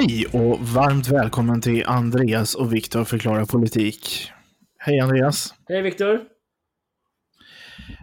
[0.00, 4.30] Hej och varmt välkommen till Andreas och Viktor förklarar politik.
[4.78, 5.54] Hej Andreas.
[5.68, 6.14] Hej Viktor.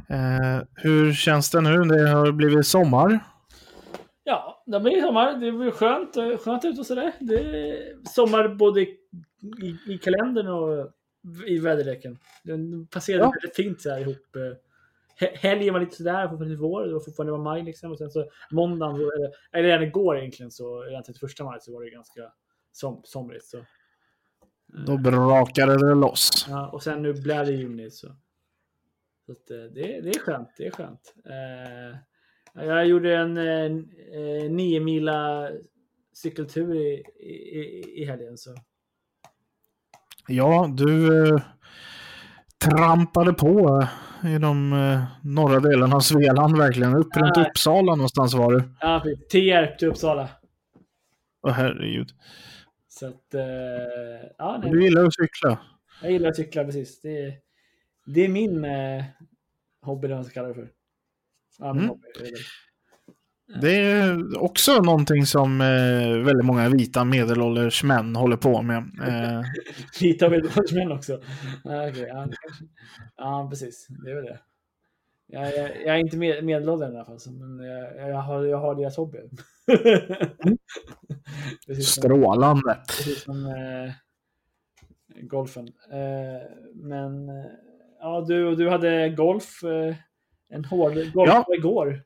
[0.10, 1.78] Eh, hur känns det nu?
[1.78, 3.20] Det har blivit sommar.
[4.24, 5.34] Ja, det blir sommar.
[5.34, 7.12] Det blir skönt, eh, skönt ute och sådär.
[7.20, 8.98] Det är sommar både i,
[9.88, 10.92] i, kalendern och
[11.48, 12.18] i väderleken.
[12.44, 13.32] Den passerade Ja.
[13.32, 14.36] väldigt fint så här ihop.
[15.20, 16.86] He- Helgen var lite sådär, fortfarande vår.
[16.86, 17.92] Det var fortfarande var maj liksom.
[17.92, 18.96] Och sen så måndagen,
[19.54, 22.32] eller, redan igår egentligen, så redan 31 maj så var det ganska
[22.72, 23.46] som, somrigt.
[23.46, 23.66] Så.
[24.86, 26.46] Då brakade det loss.
[26.50, 28.08] Ja, och sen nu blev det juni så.
[29.26, 30.50] så att, eh, det, det är skönt.
[30.58, 31.14] Det är skönt.
[31.26, 32.00] Eh,
[32.66, 35.50] jag gjorde en eh, nio mila
[36.14, 38.38] cykeltur i, i, i helgen.
[38.38, 38.56] Så.
[40.28, 41.42] Ja, du eh,
[42.66, 43.84] trampade på
[44.24, 46.94] i de eh, norra delarna av Svealand verkligen.
[46.96, 47.46] Upp runt Ja.
[47.50, 48.64] Uppsala någonstans var du.
[48.82, 49.04] Ja.
[49.30, 50.30] Tierp till Uppsala.
[51.48, 52.10] Åh herregud.
[52.88, 53.42] Så att, eh,
[54.38, 55.60] ja, nej, Du gillar att cykla.
[56.02, 57.02] jag gillar att cykla precis.
[57.02, 57.34] Det, är-
[58.06, 59.04] det är min eh,
[59.82, 60.70] hobby, eller vad man ska kalla det för.
[61.60, 61.90] Ja, min Mm.
[61.90, 62.32] hobby, är
[63.48, 63.62] det väl.
[63.62, 68.78] Det är också någonting som eh, väldigt många vita medelålders män håller på med.
[69.08, 69.42] Eh,
[70.02, 71.22] Lite av medelåldersmän också.
[71.64, 72.28] Ja, okej, ja,
[73.18, 73.88] ja, precis.
[73.90, 74.40] Det är väl det.
[75.30, 78.58] Jag, jag, jag är inte med, medelåldern i alla fall, men jag, jag, har, jag
[78.58, 79.18] har deras hobby.
[81.66, 82.78] som, strålande.
[82.88, 83.92] precis som eh,
[85.22, 85.68] golfen.
[85.92, 87.46] Eh, men eh,
[88.00, 89.64] ja, du, du hade golf.
[89.64, 89.96] Eh,
[90.50, 91.46] en hård golf Ja.
[91.58, 92.04] igår.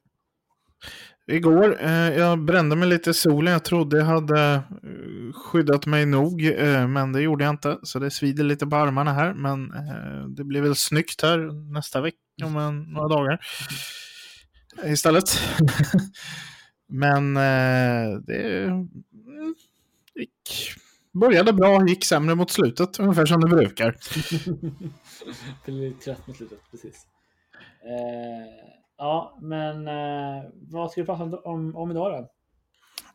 [1.31, 3.53] Igår, eh, jag brände mig lite i solen.
[3.53, 7.77] Jag trodde jag hade eh, skyddat mig nog, eh, men det gjorde jag inte.
[7.83, 12.01] Så det svider lite på armarna här, men eh, det blir väl snyggt här nästa
[12.01, 13.39] vecka, om en, några dagar.
[14.85, 15.39] Istället.
[16.87, 18.87] men eh, det mm,
[20.15, 20.73] gick,
[21.13, 23.97] började bra, gick sämre mot slutet, ungefär som det brukar.
[25.65, 27.07] Blir trött mot slutet, precis.
[27.83, 32.29] Eh, ja, men eh, vad ska vi prata om, om, idag då?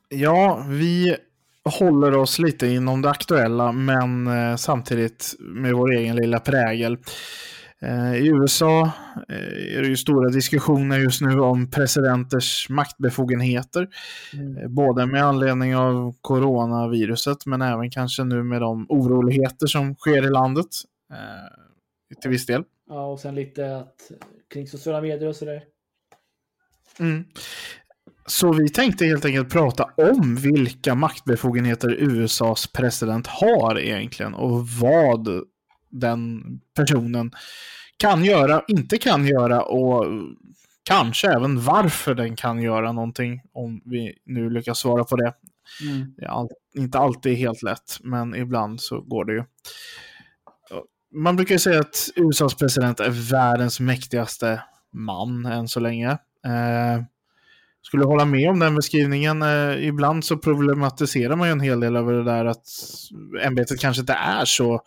[0.09, 1.17] Ja, vi
[1.79, 6.99] håller oss lite inom det aktuella, men eh, samtidigt med vår egen lilla prägel.
[7.83, 8.91] Eh, I USA
[9.29, 13.89] eh, är det ju stora diskussioner just nu om presidenters maktbefogenheter.
[14.33, 14.57] Mm.
[14.59, 20.27] Eh, både med anledning av coronaviruset, men även kanske nu med de oroligheter som sker
[20.27, 20.67] i landet.
[21.13, 22.65] Eh, till viss del.
[22.89, 24.11] Ja, och sen lite att,
[24.55, 25.63] kring sociala medier och sådär.
[26.99, 27.25] Mm.
[28.27, 35.29] Så vi tänkte helt enkelt prata om vilka maktbefogenheter USAs president har egentligen och vad
[35.91, 36.43] den
[36.77, 37.33] personen
[37.97, 40.07] kan göra, inte kan göra och
[40.83, 45.35] kanske även varför den kan göra någonting om vi nu lyckas svara på det.
[46.17, 49.45] Det är all, inte alltid helt lätt, men ibland så går det ju.
[51.15, 54.63] Man brukar ju säga att USAs president är världens mäktigaste
[54.93, 56.19] man än så länge.
[56.47, 57.03] Eh,
[57.83, 59.43] skulle hålla med om den beskrivningen.
[59.43, 62.67] Eh, ibland så problematiserar man ju en hel del över det där att
[63.43, 64.83] ämbetet kanske inte är så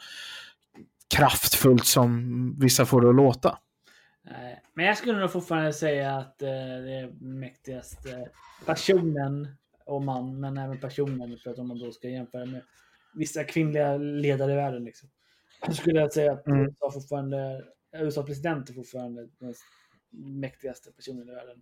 [1.16, 3.58] kraftfullt som vissa får det att låta.
[4.74, 8.30] Men jag skulle nog fortfarande säga att eh, det är mäktigaste
[8.66, 9.48] personen
[9.86, 12.62] och man, men även personen för att om man då ska jämföra med
[13.14, 14.84] vissa kvinnliga ledare i världen.
[14.84, 15.10] Liksom.
[15.66, 16.66] Så skulle jag säga att Mm.
[16.66, 17.66] USA fortfarande,
[17.98, 19.54] USA president är fortfarande den
[20.12, 21.62] mäktigaste personen i världen.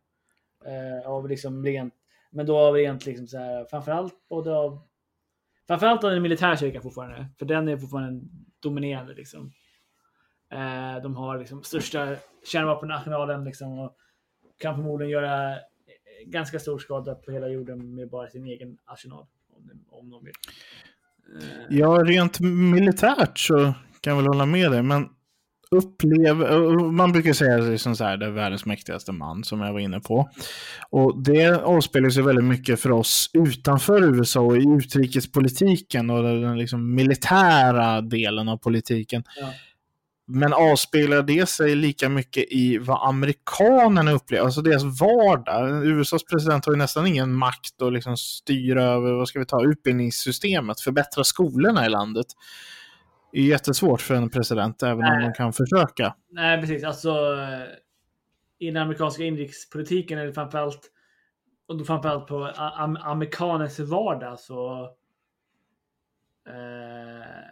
[0.65, 1.93] Eh, av liksom rent,
[2.29, 4.87] men då av rent liksom så här, framförallt både av
[5.67, 8.25] Framförallt av den militära kyrkan fortfarande, för den är fortfarande
[8.59, 9.13] dominerande.
[9.13, 9.51] Liksom.
[10.51, 12.15] Eh, de har liksom största
[12.45, 13.97] kärnvapenarsenalen liksom, och
[14.57, 15.59] kan förmodligen göra eh,
[16.25, 19.25] ganska stor skada på hela jorden med bara sin egen arsenal.
[19.49, 20.33] Om, om de vill.
[21.41, 25.09] Eh, Ja, rent militärt så kan jag väl hålla med dig, men
[25.71, 29.79] upplever, man brukar säga liksom så här, det är världens mäktigaste man som jag var
[29.79, 30.29] inne på.
[30.89, 36.57] Och det avspelar sig väldigt mycket för oss utanför USA och i utrikespolitiken och den
[36.57, 39.23] liksom militära delen av politiken.
[39.41, 39.47] Ja.
[40.29, 45.85] Men avspeglar det sig lika mycket i vad amerikanerna upplever, alltså deras vardag?
[45.85, 49.65] USAs president har ju nästan ingen makt att liksom styra över, vad ska vi ta,
[49.65, 52.25] utbildningssystemet, förbättra skolorna i landet.
[53.31, 55.25] Är jättesvårt för en president, även om Nej.
[55.25, 56.15] de kan försöka.
[56.29, 56.83] Nej, precis.
[56.83, 57.67] Alltså, eh,
[58.59, 60.91] i den amerikanska inrikespolitiken det framförallt,
[61.67, 64.83] och då framförallt på am amerikaners vardag så
[66.47, 67.47] eh,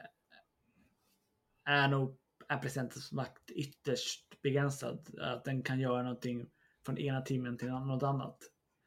[1.66, 2.18] är nog
[2.48, 5.08] är presidentens makt ytterst begränsad.
[5.22, 6.46] Att den kan göra någonting
[6.86, 8.38] från ena timmen till något annat.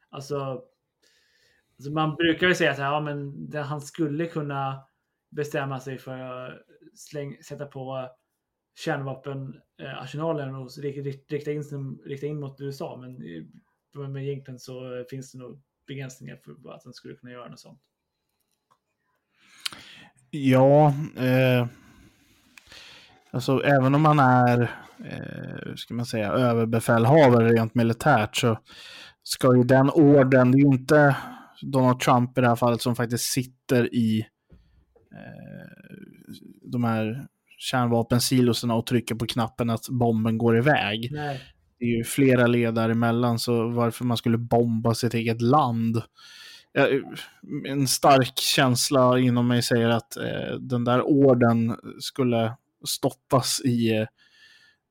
[0.09, 0.63] Alltså,
[1.77, 4.83] alltså man brukar ju säga att ja, men det, han skulle kunna
[5.29, 6.61] bestämma sig för
[6.93, 8.09] släng, sätta på
[8.75, 12.97] kärnvapenarsenalen eh, och rikta in, rikta in mot USA.
[12.97, 13.21] Men,
[13.93, 17.81] men egentligen så finns det nog begränsningar för att den skulle kunna göra något sånt.
[20.29, 21.67] Ja, eh,
[23.31, 24.61] alltså även om man är,
[25.05, 28.59] eh, hur ska man säga, överbefälhavare rent militärt så
[29.23, 31.15] ska ju den orden, det är ju inte
[31.61, 34.19] Donald Trump i det här fallet som faktiskt sitter i
[35.11, 35.78] eh,
[36.71, 37.27] de här
[37.57, 41.09] kärnvapensiloserna och trycker på knappen att bomben går iväg.
[41.11, 41.41] Nej,
[41.79, 46.01] Det är ju flera ledare emellan, så varför man skulle bomba sitt eget land.
[47.67, 52.53] En stark känsla inom mig säger att eh, den där orden skulle
[52.85, 54.07] stoppas i eh,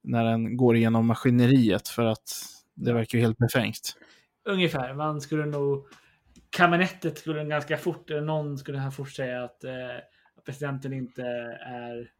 [0.02, 2.42] när den går igenom maskineriet för att
[2.74, 3.96] det verkar ju helt befängt.
[4.44, 4.94] ungefär.
[4.94, 5.86] Man skulle nog...
[6.50, 9.70] Kabinettet skulle ganska fort, eller någon skulle här fort säga att eh,
[10.48, 11.22] presidenten inte
[11.60, 12.10] är...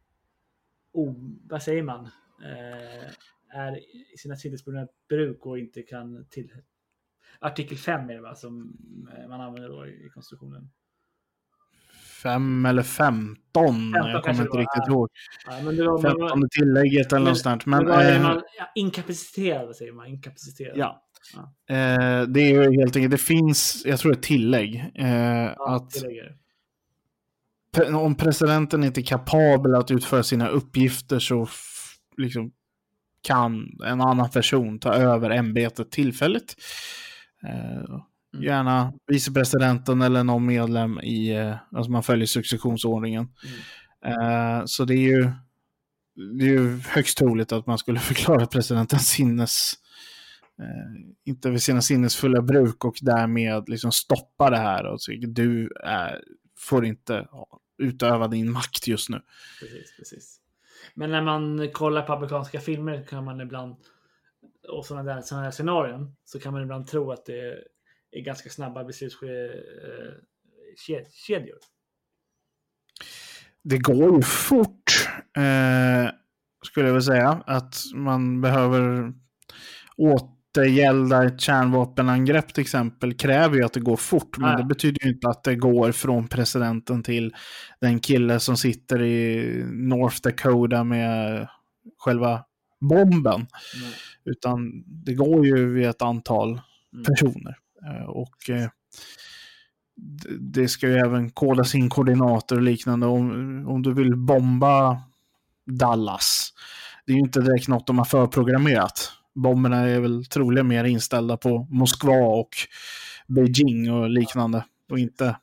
[0.91, 1.15] O,
[1.49, 2.05] vad säger man?
[2.43, 3.11] Eh,
[3.49, 3.77] är
[4.13, 6.51] i sina tillitsbundna bruk och inte kan till...
[7.39, 8.77] Artikel 5 är det va, som
[9.17, 10.69] eh, man använder då i konstitutionen.
[12.23, 14.91] Fem eller femton, jag kanske kommer det inte riktigt ja.
[14.93, 15.09] ihåg.
[15.45, 17.65] Ja, men det var, tillägget eller men- något sånt.
[17.65, 20.07] men, Men, är eh, man, ja, inkapaciterad, säger man?
[20.07, 20.77] Inkapaciterad.
[20.77, 21.05] Ja.
[21.69, 26.37] Eh, det är ju helt enkelt, det finns, jag tror ett tillägg, eh, att tillägger.
[27.95, 31.47] Om presidenten inte är kapabel att utföra sina uppgifter så
[32.17, 32.51] liksom,
[33.21, 36.55] kan en annan person ta över ämbetet tillfälligt.
[37.47, 37.99] Eh,
[38.33, 38.43] Mm.
[38.43, 43.27] Gärna vicepresidenten eller någon medlem i, eh, alltså man följer successionsordningen.
[44.03, 44.59] Mm.
[44.59, 45.31] Eh, så det är ju
[46.37, 49.73] det är ju högst troligt att man skulle förklara presidenten sinnes
[50.59, 55.69] eh, inte vid sina sinnesfulla bruk och därmed liksom stoppa det här och säga du
[55.83, 56.21] är,
[56.59, 59.21] får inte ja, utöva din makt just nu.
[59.59, 60.39] Precis, precis.
[60.93, 63.75] Men när man kollar på amerikanska filmer kan man ibland,
[64.67, 67.63] och sådana där, sådana där scenarion, så kan man ibland tro att det
[68.11, 71.57] är ganska snabba beslutskedjor.
[73.63, 75.07] Det går ju fort,
[75.37, 76.09] eh,
[76.65, 79.13] skulle jag vilja säga, att man behöver
[80.59, 84.57] återgälda ett kärnvapenangrepp till exempel kräver ju att det går fort, men Ja.
[84.57, 87.33] det betyder ju inte att det går från presidenten till
[87.81, 91.47] den kille som sitter i North Dakota med
[91.97, 92.43] själva
[92.81, 93.91] bomben, Mm.
[94.25, 96.61] utan det går ju vid ett antal
[96.93, 97.05] Mm.
[97.05, 97.55] personer.
[97.85, 98.69] Eh, Och eh,
[100.39, 103.05] det ska ju även kodas in koordinater och liknande.
[103.07, 105.01] Om, om du vill bomba
[105.79, 106.53] Dallas,
[107.05, 109.11] det är ju inte direkt något de har förprogrammerat.
[109.41, 112.49] Bomberna är väl troligen mer inställda på Moskva och
[113.27, 114.65] Beijing och liknande.
[114.89, 115.35] Och inte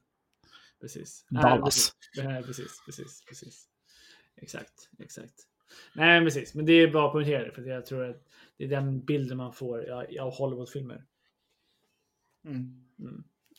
[0.80, 1.24] Precis.
[1.28, 1.92] Dallas.
[2.16, 2.82] Nej, precis.
[2.86, 3.64] Precis, precis, precis.
[4.36, 5.34] Exakt, exakt.
[5.92, 6.54] Nej, precis.
[6.54, 8.22] Men det är bra att poängtera det, för jag tror att
[8.56, 11.04] det är den bilden man får av- Hollywoodfilmer.
[12.44, 12.82] Mm.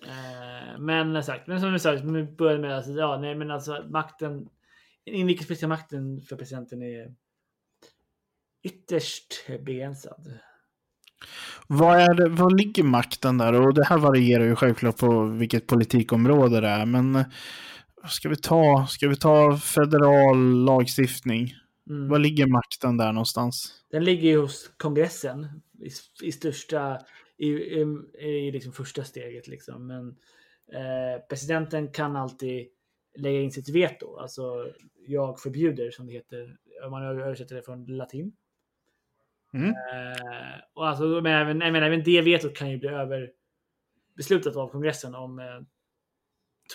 [0.06, 3.86] Eh, men sagt, men som vi sa, vi började med alltså, ja, nej, men alltså
[3.90, 4.50] makten,
[5.06, 7.16] den inrikespolitiska makten för presidenten är
[8.64, 10.40] ytterst begränsad.
[11.68, 13.54] Vad, är det, vad ligger makten där?
[13.54, 16.86] Och det här varierar ju självklart på vilket politikområde det är.
[16.86, 17.26] Men eh,
[18.08, 21.54] ska vi ta, ska vi ta federal lagstiftning?
[21.90, 22.10] Mm.
[22.10, 23.74] Var ligger makten där någonstans?
[23.92, 25.48] Den ligger ju hos kongressen
[25.80, 25.90] i,
[26.28, 27.00] i största,
[27.38, 27.86] i, i,
[28.20, 29.88] i liksom första steget liksom.
[29.88, 30.08] Men
[30.74, 32.68] eh, presidenten kan alltid
[33.18, 34.18] lägga in sitt veto.
[34.18, 34.72] Alltså
[35.08, 36.58] jag förbjuder som det heter.
[36.86, 38.34] Om man översätter det från latin.
[39.58, 39.70] Mm.
[39.70, 43.32] Eh, och alltså, men även, jag menar, även det vetot kan ju bli över
[44.16, 45.46] beslutat av kongressen om eh,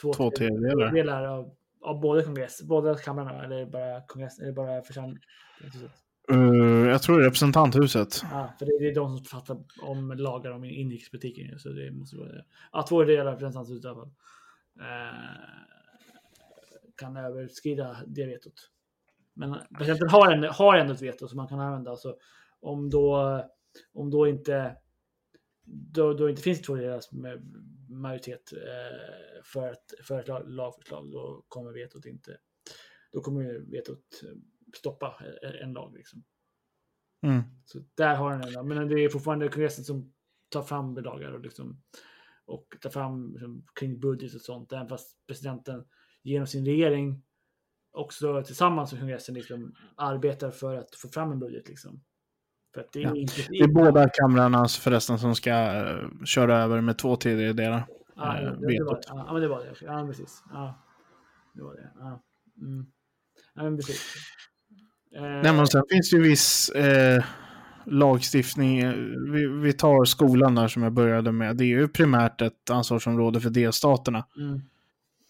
[0.01, 1.25] två, Två tredjedelar.
[1.25, 5.23] av, av både kongress, båda kamrarna eller bara kongress eller bara församlingen.
[6.33, 8.23] Uh, jag tror representanthuset.
[8.31, 11.59] Ja, för det, det är de som fattar om lagar om inrikespolitiken.
[11.59, 12.45] Så det måste vara det.
[12.73, 14.13] Ja, två delar av representanthuset i alla fall.
[14.81, 15.19] Eh,
[16.97, 18.71] kan överskrida det vetot.
[19.35, 21.97] Men presidenten har, en, har ändå ett veto som man kan använda.
[21.97, 22.17] Så
[22.63, 23.41] om då,
[23.93, 24.77] om då inte
[25.65, 27.11] då, då inte finns två delas
[27.89, 32.39] majoritet eh, för, ett, för ett lagförslag, då kommer vetot inte.
[33.13, 34.05] Då kommer vetot
[34.77, 35.23] stoppa
[35.63, 35.95] en lag.
[35.97, 36.25] Liksom.
[37.27, 37.43] Mm.
[37.65, 38.69] Så där har den en.
[38.69, 40.13] Men det är fortfarande kongressen som
[40.49, 41.83] tar fram lagar och, liksom,
[42.45, 44.73] och tar fram liksom, kring budget och sånt.
[44.73, 45.85] Även fast presidenten
[46.23, 47.23] genom sin regering
[47.91, 51.69] också tillsammans med kongressen liksom, arbetar för att få fram en budget.
[51.69, 52.05] Liksom.
[52.75, 53.17] För det, är ja.
[53.17, 53.35] inte...
[53.49, 57.87] det är båda kamrarna förresten som ska uh, köra över med två tredjedelar.
[58.17, 59.75] Ja, det, det var, ja, men det var det.
[59.81, 60.43] Ja, precis.
[60.53, 60.83] Ja,
[61.55, 61.91] det var det.
[61.99, 62.23] Ja.
[62.61, 62.87] Mm.
[63.55, 64.15] ja men precis.
[65.21, 67.25] Nej, men sen finns det ju viss eh,
[67.87, 68.93] lagstiftning.
[69.33, 71.57] Vi, vi, tar skolan där som jag började med.
[71.57, 74.27] Det är ju primärt ett ansvarsområde för delstaterna.
[74.39, 74.61] Mm.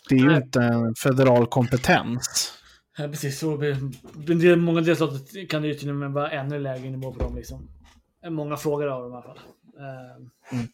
[0.09, 2.53] Det är ju inte en federal kompetens.
[2.99, 3.39] Ja, precis.
[3.39, 3.59] Så,
[4.57, 7.37] många delstater kan det ju till och med vara ännu lägre nivå på dem.
[7.37, 7.69] Liksom.
[8.29, 9.39] Många frågor av dem i alla fall.
[9.77, 10.67] Uh, mm.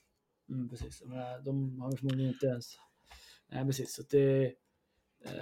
[0.51, 1.03] Mm, precis.
[1.05, 2.79] Men, de har förmodligen inte ens...
[3.49, 3.95] Nej, precis.
[3.95, 4.47] Så det...
[5.27, 5.33] Uh,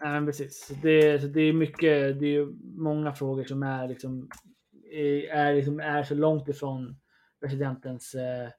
[0.00, 0.66] nej, precis.
[0.66, 2.46] Så det, så det är mycket, det är
[2.78, 4.28] många frågor som är liksom,
[5.30, 6.96] är, liksom, är så långt ifrån
[7.40, 8.50] presidentens uh,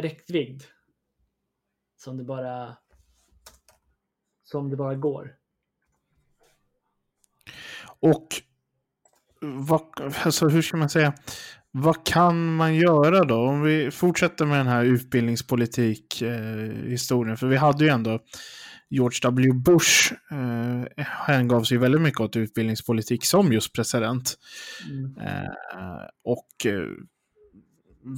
[0.00, 0.64] räckvidd
[1.96, 2.76] som det bara
[4.54, 5.32] som det bara går.
[8.00, 8.28] Och
[9.40, 9.82] vad,
[10.24, 11.14] alltså hur ska man säga?
[11.70, 13.36] Vad kan man göra då?
[13.36, 17.34] Om vi fortsätter med den här utbildningspolitik-historien.
[17.34, 18.20] Eh, för vi hade ju ändå
[18.90, 19.52] George W.
[19.52, 24.34] Bush eh, hängav sig väldigt mycket åt utbildningspolitik som just president.
[24.90, 25.16] Mm.
[25.16, 25.50] Eh,
[26.24, 26.88] och eh,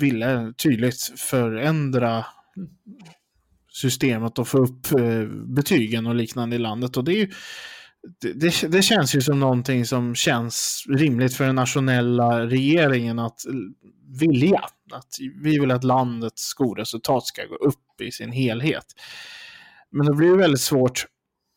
[0.01, 2.27] ville tydligt förändra
[3.77, 6.97] systemet och få upp eh, betygen och liknande i landet.
[6.97, 7.31] Och det, är ju,
[8.35, 13.41] det, det, känns ju som någonting som känns rimligt för den nationella regeringen att
[14.21, 14.61] vilja.
[14.93, 18.87] Att vi vill att landets skolresultat ska gå upp i sin helhet.
[19.91, 21.07] Men det blir ju väldigt svårt.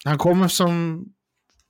[0.06, 1.06] Han kommer som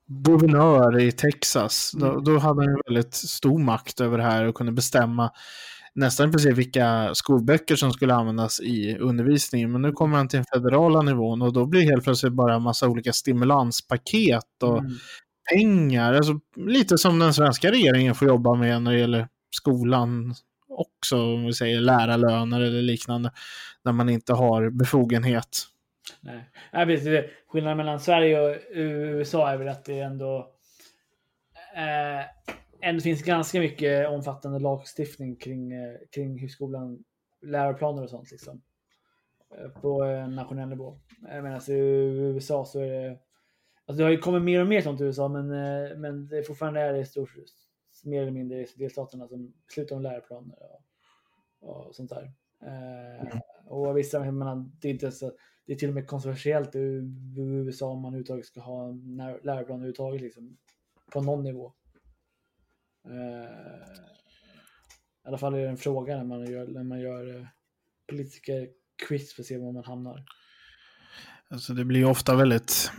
[0.08, 1.92] guvernör i Texas.
[1.96, 2.24] Då, mm.
[2.24, 5.32] då hade han väldigt stor makt över det här och kunde bestämma
[5.94, 9.72] nästan precis vilka skolböcker som skulle användas i undervisningen.
[9.72, 12.56] Men nu kommer han till den federala nivån och då blir det helt plötsligt bara
[12.56, 14.92] en massa olika stimulanspaket och mm.
[15.54, 16.14] pengar.
[16.14, 20.34] Alltså, lite som den svenska regeringen får jobba med när det gäller skolan
[20.70, 23.32] också, om vi säger lärarlöner eller liknande,
[23.84, 25.66] när man inte har befogenhet.
[26.22, 27.26] Nej, inte.
[27.48, 30.38] Skillnaden mellan Sverige och USA är väl att det ändå
[31.76, 32.26] eh,
[32.82, 37.04] ändå finns ganska mycket omfattande lagstiftning kring, eh, kring hur skolan,
[37.42, 38.62] läroplaner och sånt liksom.
[39.58, 41.00] Eh, på eh, nationell nivå.
[41.22, 41.78] Jag menar, alltså, i
[42.18, 43.20] USA så är det...
[43.86, 45.48] Alltså det har ju kommit mer och mer sånt i USA, men,
[46.02, 47.30] men det fortfarande är det stort,
[48.04, 50.56] mer eller mindre delstaterna som beslutar om läroplaner
[51.60, 52.32] och, och sånt där.
[52.62, 53.40] Mm.
[53.66, 55.32] Och vissa, jag menar, det är inte så,
[55.66, 56.80] det är till och med kontroversiellt i
[57.38, 60.58] USA om man överhuvudtaget ska ha en läroplan överhuvudtaget liksom,
[61.12, 61.74] på någon nivå.
[63.10, 63.50] Eh,
[65.26, 67.46] I alla fall är det en fråga när man gör, när man gör eh,
[68.10, 68.54] politiska
[69.08, 70.24] quiz för att se var man hamnar.
[71.52, 72.92] Alltså det blir ofta väldigt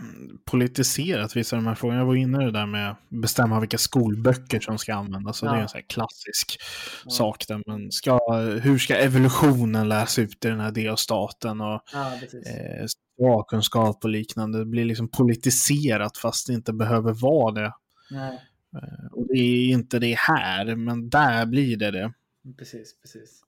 [0.45, 1.99] politiserat vissa av de här frågorna.
[1.99, 5.41] Jag var inne i det där med att bestämma vilka skolböcker som ska användas.
[5.41, 5.51] Ja.
[5.51, 6.57] Det är en sån klassisk
[7.05, 7.11] ja.
[7.11, 7.47] sak.
[7.47, 8.19] Där man ska,
[8.61, 11.61] hur ska evolutionen läras ut i den här delstaten?
[11.61, 14.59] Och ja, eh, kunskap och liknande.
[14.59, 17.73] Det blir liksom politiserat fast det inte behöver vara det.
[18.11, 18.50] Nej.
[18.75, 22.13] Eh, och det är inte det här, men där blir det det.
[22.57, 23.43] Precis, precis.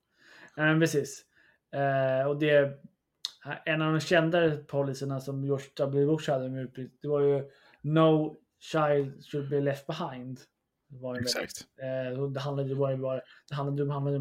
[0.56, 1.25] Ja, precis.
[1.72, 2.80] Eh, och det,
[3.65, 6.06] en av de kändare policyerna som George W.
[6.06, 6.68] Bush hade,
[7.01, 7.50] det var ju
[7.82, 10.39] No child should be left behind.
[10.88, 11.68] Var Exakt.
[11.82, 14.18] Eh, det handlade ju bara, det handlade, det handlade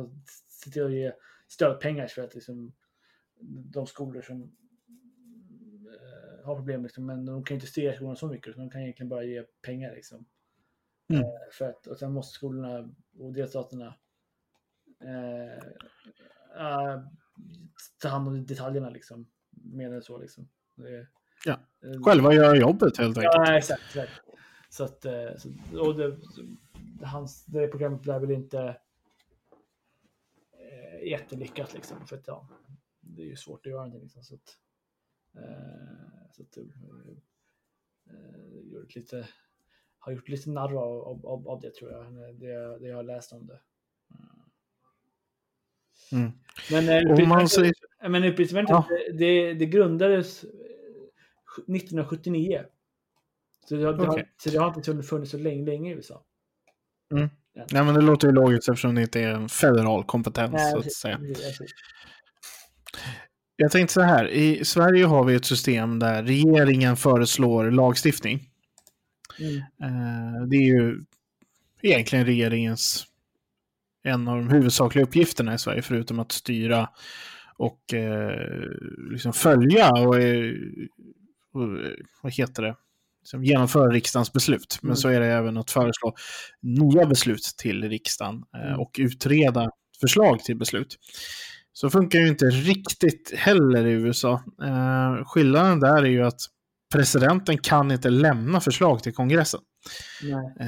[0.00, 1.12] om att se till att ge
[1.48, 2.72] stödpengar för att liksom,
[3.46, 4.56] de skolor som
[6.44, 9.08] har problem, liksom, men de kan inte styra skolorna så mycket, så de kan egentligen
[9.08, 9.94] bara ge pengar.
[9.94, 10.24] Liksom.
[11.08, 11.22] Mm.
[11.22, 13.94] Eh, för att, och sen måste skolorna och delstaterna
[15.00, 15.54] eh,
[16.66, 17.00] äh,
[17.98, 19.26] ta hand om detaljerna liksom.
[19.50, 20.48] Mer än så liksom.
[20.74, 21.06] Det,
[21.44, 21.60] ja.
[21.84, 23.34] Eh, Själva göra jobbet helt enkelt.
[23.34, 23.82] Ja, exakt.
[23.88, 24.12] exakt.
[24.68, 25.48] Så att, eh, så,
[25.80, 26.18] och det,
[27.02, 28.76] hans, det programmet blev väl inte
[30.52, 32.06] eh, jättelyckat liksom.
[32.06, 32.48] För att ja,
[33.00, 34.22] det är ju svårt att göra någonting liksom.
[34.22, 34.58] Så att,
[35.36, 36.64] Eh, så att, eh,
[38.72, 39.28] gjort lite,
[39.98, 43.32] har gjort lite narr av, av, av det tror jag, det, det jag har läst
[43.32, 43.60] om det.
[46.12, 46.32] Mm.
[46.70, 47.74] Men, eh, man säger,
[48.08, 48.22] men
[48.68, 48.88] Ja.
[49.18, 50.44] det, det grundades
[51.66, 52.64] 1979.
[53.68, 56.24] Så det har, det har, så det har inte funnits så länge, länge i USA.
[57.72, 60.92] nej, men det låter ju logiskt eftersom det inte är en federal kompetens så att
[60.92, 61.20] säga.
[63.56, 68.50] Jag tänkte så här, i Sverige har vi ett system där regeringen föreslår lagstiftning.
[69.38, 69.56] Mm.
[69.56, 71.04] Eh, Det är ju
[71.82, 73.06] egentligen regeringens
[74.02, 76.88] en av de huvudsakliga uppgifterna i Sverige, förutom att styra
[77.56, 78.68] och eh,
[79.10, 80.52] liksom följa och, eh,
[81.52, 81.92] och eh,
[82.22, 82.76] vad heter det?
[83.22, 84.78] Liksom genomföra riksdagens beslut.
[84.82, 84.96] Men Mm.
[84.96, 86.14] så är det även att föreslå
[86.60, 88.80] nya beslut till riksdagen eh, Mm.
[88.80, 89.70] och utreda
[90.00, 90.98] förslag till beslut.
[91.76, 94.42] Så funkar ju inte riktigt heller i USA.
[94.62, 96.40] Eh, skillnaden där är ju att
[96.92, 99.60] presidenten kan inte lämna förslag till kongressen.
[100.60, 100.66] Eh,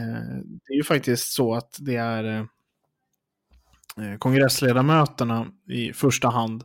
[0.66, 2.44] det är ju faktiskt så att det är eh,
[4.04, 6.64] eh, kongressledamöterna i första hand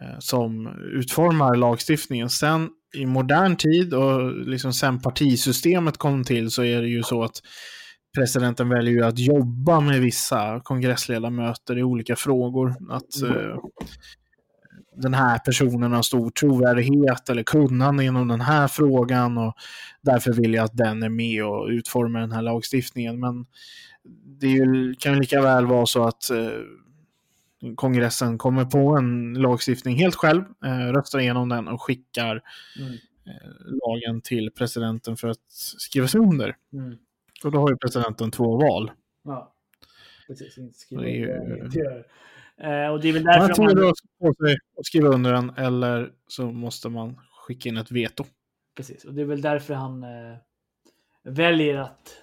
[0.00, 2.30] eh, som utformar lagstiftningen.
[2.30, 7.24] Sen i modern tid och liksom sen partisystemet kom till så är det ju så
[7.24, 7.36] att
[8.14, 12.74] presidenten väljer ju att jobba med vissa kongressledamöter i olika frågor.
[12.90, 13.56] Att eh,
[14.96, 19.54] den här personen har stor trovärdighet eller kunnande inom den här frågan och
[20.02, 23.20] därför vill jag att den är med och utformar den här lagstiftningen.
[23.20, 23.46] Men
[24.40, 26.50] det ju, kan ju lika väl vara så att eh,
[27.76, 32.42] kongressen kommer på en lagstiftning helt själv, eh, röstar igenom den och skickar
[32.80, 32.92] Mm.
[33.26, 33.50] eh,
[33.86, 36.56] lagen till presidenten för att skrivas under.
[36.72, 36.96] Mm.
[37.44, 38.90] Och då har ju presidenten två val.
[39.24, 39.54] Ja,
[40.26, 40.58] precis.
[40.58, 42.04] Inte skriva Det är det.
[42.56, 46.12] Eh, och det är väl Man har därför man, att att skriva under den eller
[46.26, 48.24] så måste man skicka in ett veto.
[48.76, 50.36] precis, och det är väl därför han eh,
[51.22, 52.22] väljer att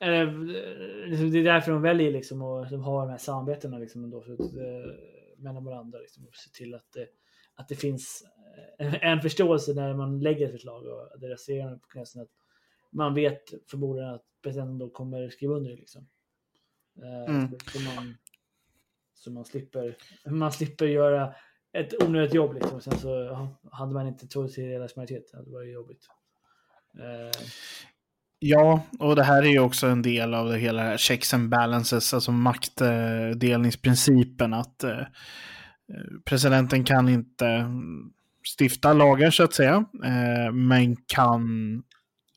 [0.00, 3.78] eller, eh, liksom, det är därför de väljer liksom att de har de här samarbetena
[3.78, 4.92] liksom ändå, för att, eh,
[5.36, 7.06] mellan varandra liksom, och se till att det,
[7.54, 8.24] att det finns
[8.78, 12.28] eh, en förståelse när man lägger ett förslag och det resterande på kongressen att
[12.92, 16.06] man vet förmodligen att presidenten då kommer skriva under det liksom.
[17.02, 17.48] Eh, Mm.
[17.72, 18.14] så, man,
[19.14, 21.34] så man slipper man slipper göra
[21.72, 22.80] ett onödigt jobb liksom.
[22.80, 25.28] Sen så ja, hade man inte två tredjedels majoritet.
[25.32, 26.06] Det hade varit jobbigt.
[26.98, 27.30] Eh,
[28.44, 32.14] Ja, och det här är ju också en del av det hela checks and balances,
[32.14, 35.00] alltså maktdelningsprincipen att eh,
[36.24, 37.66] presidenten kan inte
[38.58, 41.42] stifta lagar så att säga, eh, men kan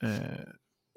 [0.06, 0.48] eh,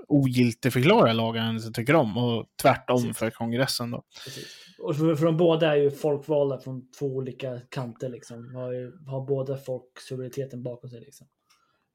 [0.08, 3.18] ogiltigförklara lagar han inte tycker om och tvärtom Precis.
[3.18, 4.04] för kongressen då.
[4.24, 4.46] precis.
[4.78, 8.54] Och för, för de båda är ju folkvalda från två olika kanter liksom.
[8.54, 11.26] Har, ju, har båda folksuveräniteten bakom sig liksom.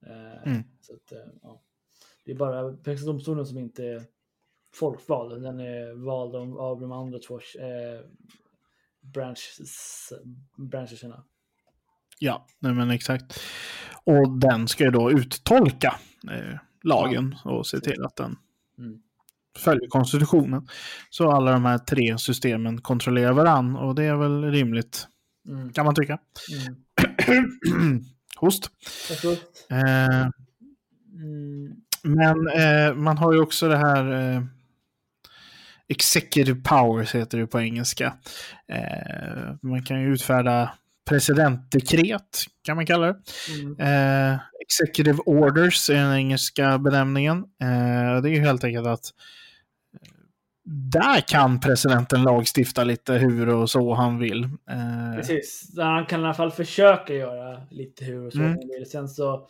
[0.05, 0.63] Eh, Mm.
[0.81, 1.63] Så att, eh, ja.
[2.25, 4.03] Det är bara Högsta domstolen som inte är
[4.73, 5.43] folkvald.
[5.43, 8.05] Den är vald av, av de andra två eh,
[9.01, 10.13] branches,
[10.57, 11.23] brancherna.
[12.19, 13.39] Ja, nej men exakt.
[14.03, 15.99] Och den ska ju då uttolka
[16.31, 18.35] eh, lagen och se till att den
[18.77, 18.97] Mm.
[19.57, 20.67] följer konstitutionen.
[21.09, 25.07] Så alla de här tre systemen kontrollerar varann och det är väl rimligt
[25.49, 25.73] Mm.
[25.73, 26.17] kan man tycka.
[27.27, 28.03] Mm.
[28.35, 28.69] Host.
[29.69, 30.29] Eh,
[31.13, 31.75] Mm.
[32.03, 34.43] men eh, man har ju också det här eh,
[35.87, 38.13] Executive powers heter det på engelska.
[38.67, 40.73] Eh, man kan ju utfärda
[41.09, 43.15] presidentdekret kan man kalla det.
[43.61, 43.79] Mm.
[44.33, 47.37] Eh, executive orders är den engelska benämningen.
[47.37, 49.05] Eh, det är ju helt enkelt att
[49.93, 50.09] eh,
[50.65, 54.43] där kan presidenten lagstifta lite hur och så han vill.
[54.43, 58.49] Eh, Precis, han kan i alla fall försöka göra lite hur och så Mm.
[58.49, 58.89] han vill.
[58.91, 59.47] Sen så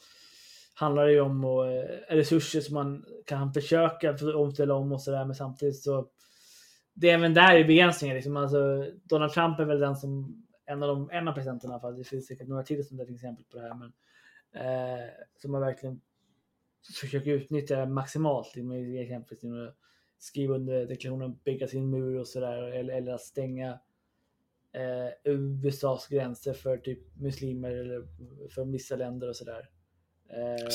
[0.76, 1.64] handlar det ju om och,
[2.10, 5.26] resurser som man kan försöka för- omställa om och sådär.
[5.26, 6.06] Men samtidigt så
[6.96, 8.16] det är även där är begränsningar.
[8.16, 8.38] Liksom.
[8.38, 11.98] Alltså, Donald Trump är väl den som en av, de, en av presidenterna i.
[11.98, 13.74] Det finns säkert några till som är till exempel på det här.
[13.74, 13.92] Men,
[14.54, 16.02] eh, som har verkligen
[17.00, 18.56] försöker utnyttja det maximalt.
[18.56, 19.78] Med exempelvis att
[20.18, 22.64] skriva under deklarationen, bygga sin mur och sådär.
[22.64, 23.80] Eller, eller att stänga
[24.74, 28.08] eh, USAs gränser för typ muslimer eller
[28.50, 29.70] för vissa länder och sådär.
[30.30, 30.70] Eh,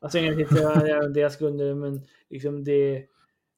[0.00, 0.58] Stänga ner Twitter.
[0.60, 3.06] Jag hittar även deras grunder, men liksom det.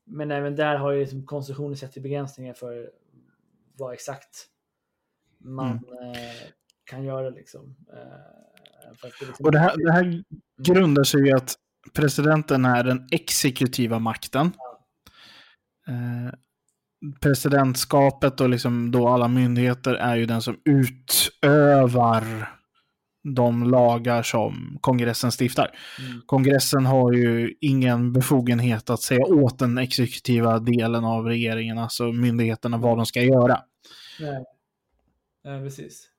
[0.04, 2.92] Men även där har ju liksom konstitutionen sett till begränsningar för
[3.76, 4.48] vad exakt
[5.38, 6.48] man eh,
[6.84, 7.76] kan göra liksom.
[7.92, 8.51] Eh,
[9.20, 10.24] det, Och det här, det här
[10.62, 11.54] grundar sig i att
[11.92, 14.46] presidenten är den exekutiva makten.
[15.88, 16.34] Eh,
[17.20, 22.48] presidentskapet och liksom då alla myndigheter är ju den som utövar
[23.24, 25.70] de lagar som kongressen stiftar.
[25.98, 26.22] Mm.
[26.26, 32.78] Kongressen har ju ingen befogenhet att säga åt den exekutiva delen av regeringen, alltså myndigheterna,
[32.78, 33.60] vad de ska göra.
[34.20, 34.44] Nej.
[35.44, 36.11] Nej, precis.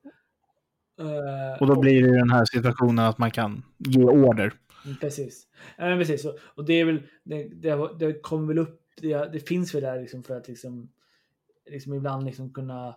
[1.00, 4.54] Eh, Och då blir det den här situationen att man kan ge order.
[4.86, 5.48] Mm, Precis.
[5.78, 6.26] Ja, precis.
[6.56, 10.02] Och, det är väl, det, det, det kommer väl upp, det, det finns väl där
[10.02, 10.92] liksom för att liksom,
[11.70, 12.96] liksom ibland liksom kunna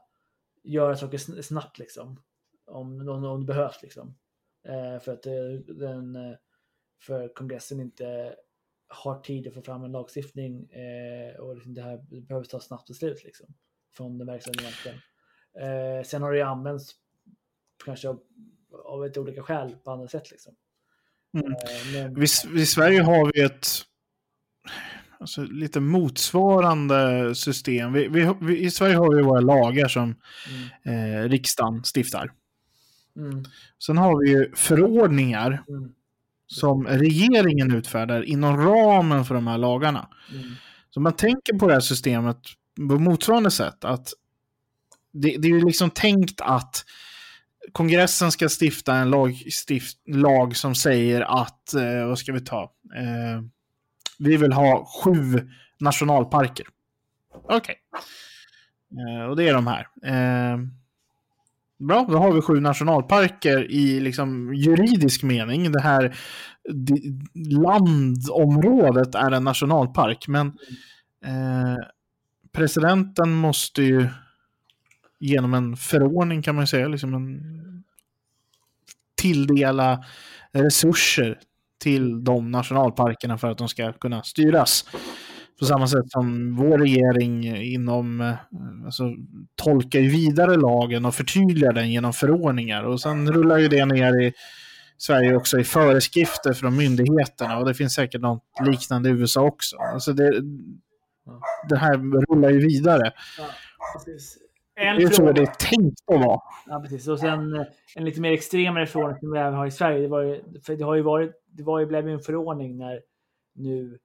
[0.62, 2.20] göra saker sn- snabbt liksom.
[2.66, 4.14] Om, om, om det behövs liksom.
[4.68, 5.22] Eh, för att
[5.78, 6.36] den, eh,
[7.02, 8.34] för kongressen inte
[8.88, 12.88] har tid att få fram en lagstiftning eh, och liksom det här behöver ta snabbt
[12.88, 13.46] beslut liksom.
[13.96, 14.94] Från den verkställande makten.
[15.62, 16.92] Eh, sen har det ju använts
[17.84, 18.20] kanske av,
[18.84, 20.54] av ett olika skäl på andra sätt liksom.
[21.34, 21.52] Mm.
[21.52, 23.66] Eh, men- I Sverige har vi ett
[25.20, 27.92] alltså, lite motsvarande system.
[27.92, 30.14] Vi, vi, vi, I Sverige har vi våra lagar som
[30.84, 32.32] Mm, eh, riksdagen stiftar.
[33.16, 33.44] mm,
[33.86, 35.92] Sen har vi ju förordningar mm,
[36.46, 40.08] som regeringen utfärdar inom ramen för de här lagarna.
[40.32, 40.48] mm,
[40.90, 42.38] Så man tänker på det här systemet
[42.76, 43.84] på motsvarande sätt.
[43.84, 44.08] att
[45.12, 46.84] det, det är ju liksom tänkt att
[47.72, 52.62] kongressen ska stifta en lag, stift, lag som säger att, eh, vad ska vi ta?
[52.96, 53.42] Eh,
[54.18, 55.48] vi vill ha sju
[55.80, 56.66] nationalparker.
[57.48, 57.76] Okej.
[58.90, 59.88] Eh, och det är de här.
[60.04, 60.58] Eh,
[61.78, 65.72] bra, då har vi sju nationalparker i liksom juridisk mening.
[65.72, 66.16] Det här
[67.34, 70.46] landområdet är en nationalpark, men
[71.24, 71.76] eh,
[72.52, 74.08] presidenten måste ju
[75.20, 77.84] genom en förordning kan man säga, liksom en,
[79.16, 80.04] tilldela
[80.52, 81.38] resurser
[81.82, 84.84] till de nationalparkerna för att de ska kunna styras.
[85.58, 88.34] På samma sätt som vår regering inom, eh,
[88.84, 89.04] alltså,
[89.54, 92.82] tolkar ju vidare lagen och förtydligar den genom förordningar.
[92.82, 94.32] Och sen rullar ju det ner i
[94.98, 97.58] Sverige också i föreskrifter från myndigheterna.
[97.58, 99.76] Och det finns säkert något liknande i USA också.
[99.76, 100.42] Alltså det,
[101.68, 103.12] det här rullar ju vidare.
[103.38, 103.44] ja,
[103.94, 104.38] precis.
[104.76, 106.40] Det En är ju så det är tänkt att vara.
[106.66, 107.08] Ja, precis.
[107.08, 110.00] Och sen eh, en lite mer extremare förordning som vi även har i Sverige.
[110.00, 112.76] Det, var ju, för det har ju varit, det var ju, blev ju en förordning
[112.76, 113.00] när
[113.54, 113.98] nu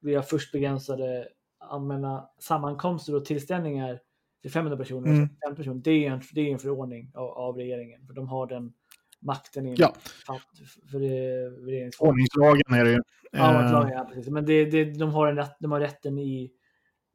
[0.00, 4.00] vi har först begränsade allmänna sammankomster och tillställningar
[4.42, 5.08] till 500 personer.
[5.08, 5.22] Mm.
[5.22, 5.80] och 50 personer.
[5.84, 8.06] Det är en, det är en förordning av, av regeringen.
[8.06, 8.72] För de har den
[9.20, 9.94] makten i Ja.
[10.26, 12.10] för, för det, regeringsformen.
[12.10, 13.00] Ordningslagen är det ju.
[13.32, 14.30] Ja, Eh, ja, precis.
[14.30, 16.52] Men det, det, de, har en rätt, de har rätten i...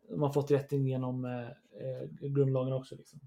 [0.09, 2.95] De har fått rätten genom eh, eh, grundlagen också.
[2.95, 3.19] Liksom.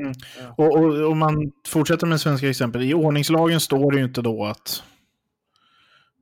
[0.00, 0.12] Mm.
[0.40, 0.54] Ja.
[0.56, 2.82] Och, och om man fortsätter med svenska exempel.
[2.82, 4.82] I ordningslagen står det ju inte då att...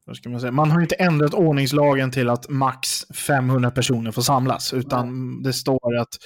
[0.06, 0.52] Vad ska man säga?
[0.52, 4.72] Man har ju inte ändrat ordningslagen till att max 500 personer får samlas.
[4.72, 6.18] Utan det står att,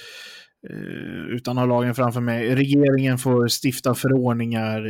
[0.69, 4.85] eh, utan att ha lagen framför mig, regeringen får stifta förordningar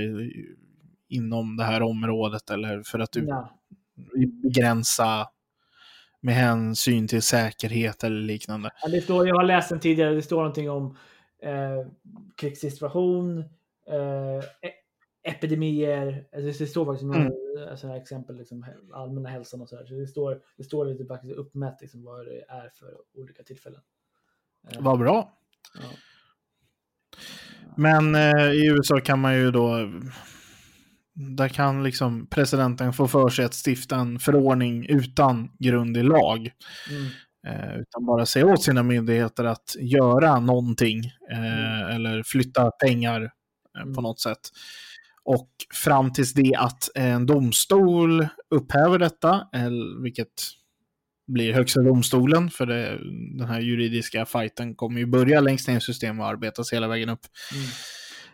[1.10, 3.60] inom det här området eller för att Ja.
[4.44, 5.28] begränsa
[6.22, 8.72] med hänsyn till säkerhet eller liknande.
[8.82, 10.98] Ja, det står, jag har läst den tidigare, det står någonting om
[11.42, 11.88] eh,
[12.36, 13.40] krigssituation,
[13.88, 14.74] eh, e-
[15.24, 17.78] epidemier, alltså det står faktiskt några Mm.
[17.78, 19.86] sådana här exempel, liksom, allmänna hälsan och sådär.
[19.86, 23.82] Så det står, det står lite faktiskt uppmätt liksom, vad det är för olika tillfällen.
[24.72, 25.34] Eh, Vad bra.
[25.76, 25.90] ja.
[27.78, 29.92] Men eh, i USA kan man ju då...
[31.38, 36.52] Där kan liksom presidenten få för sig att stifta en förordning utan grund i lag.
[36.90, 37.06] Mm.
[37.48, 41.06] Eh, utan bara säga åt sina myndigheter att göra någonting.
[41.32, 44.04] Eh, Eller flytta pengar eh, på Mm.
[44.04, 44.40] något sätt.
[45.24, 50.28] Och fram tills det att en domstol upphäver detta, eller, vilket
[51.28, 53.00] blir högsta domstolen, för det,
[53.38, 57.10] den här juridiska fighten kommer ju börja längst ner i systemet och arbetas hela vägen
[57.10, 57.22] upp.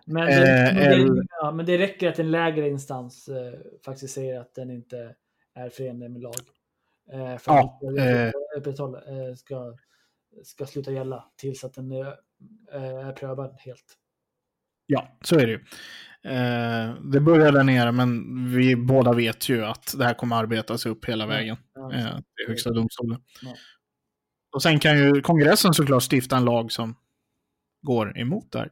[0.08, 0.26] Mm.
[0.26, 0.74] Men, det, Eh,
[1.06, 3.54] men, det, ja, men det räcker att en lägre instans eh,
[3.86, 5.16] faktiskt säger att den inte
[5.56, 6.36] är förenlig med lag.
[7.12, 8.32] Eh, för Ja, att eh.
[8.58, 9.78] upprätthålla, eh, ska,
[10.44, 12.08] ska sluta gälla tills att den är,
[12.74, 13.98] eh, är prövad helt.
[14.88, 15.60] Ja, så är det ju.
[16.32, 18.24] Eh, det börjar där nere, men
[18.56, 22.48] vi båda vet ju att det här kommer arbetas upp hela vägen Ja, eh, till
[22.48, 23.22] högsta domstolen.
[24.56, 26.96] Och sen kan ju kongressen såklart stifta en lag som
[27.82, 28.70] går emot det här.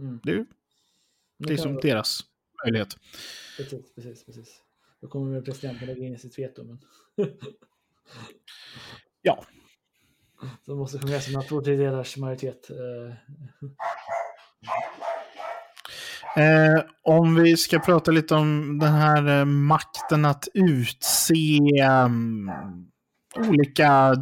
[0.00, 0.20] mm.
[0.22, 0.46] Det
[1.40, 2.20] Det kan liksom vara- deras
[2.64, 2.96] möjlighet.
[3.56, 4.60] Precis, precis, precis.
[5.00, 6.64] Då kommer väl presidenten lägga in sitt veto.
[6.64, 6.78] Men...
[9.22, 9.44] Ja.
[10.66, 12.70] Så måste kongressen ha två tredjedelars majoritet.
[12.70, 13.14] Eh,
[16.36, 22.50] Eh, om vi ska prata lite om den här eh, makten att utse mm,
[23.36, 24.14] olika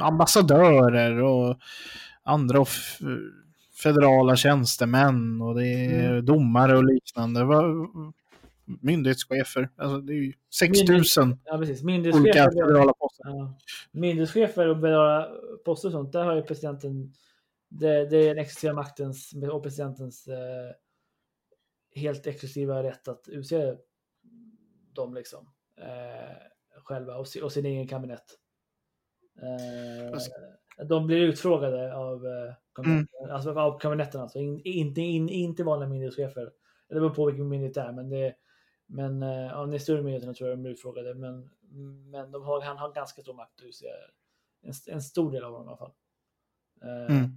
[0.00, 1.58] ambassadörer och
[2.24, 2.64] andra
[3.82, 6.24] federala tjänstemän och det är Mm.
[6.24, 7.40] domare och liknande.
[8.64, 9.68] Myndighetschefer.
[9.76, 11.82] Alltså, det är ju 6000 Ja, precis.
[11.84, 13.24] olika federala poster.
[13.24, 13.58] ja.
[13.92, 15.30] Myndighetschefer och berörda
[15.64, 17.12] poster och sånt, där har ju presidenten,
[17.68, 20.72] det, det är den exklusiva maktens och presidentens eh,
[21.94, 23.74] helt exklusiva rätt att utse
[24.92, 25.48] dem liksom.
[25.80, 26.36] Eh,
[26.84, 28.38] själva och, och sin egen kabinett.
[29.42, 30.12] Eh,
[30.88, 33.06] de blir utfrågade av, eh, Mm.
[33.30, 34.38] alltså, av kabinetten, alltså.
[34.38, 36.52] In, inte, in, inte vanliga myndighetschefer.
[36.88, 38.34] Det beror på vilken myndighet det är, men det
[38.86, 41.14] men eh, av de större myndigheterna tror jag de blir utfrågade.
[41.14, 41.50] Men,
[42.10, 43.60] men de har, han har ganska stor makt
[44.62, 45.92] en, en stor del av dem i alla fall.
[46.82, 47.30] Eh, Mm.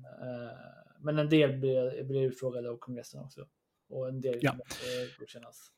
[0.99, 3.47] men en del blir, blir utfrågade av kongressen också.
[3.89, 4.55] Och en del Ja.
[5.19, 5.71] godkännas.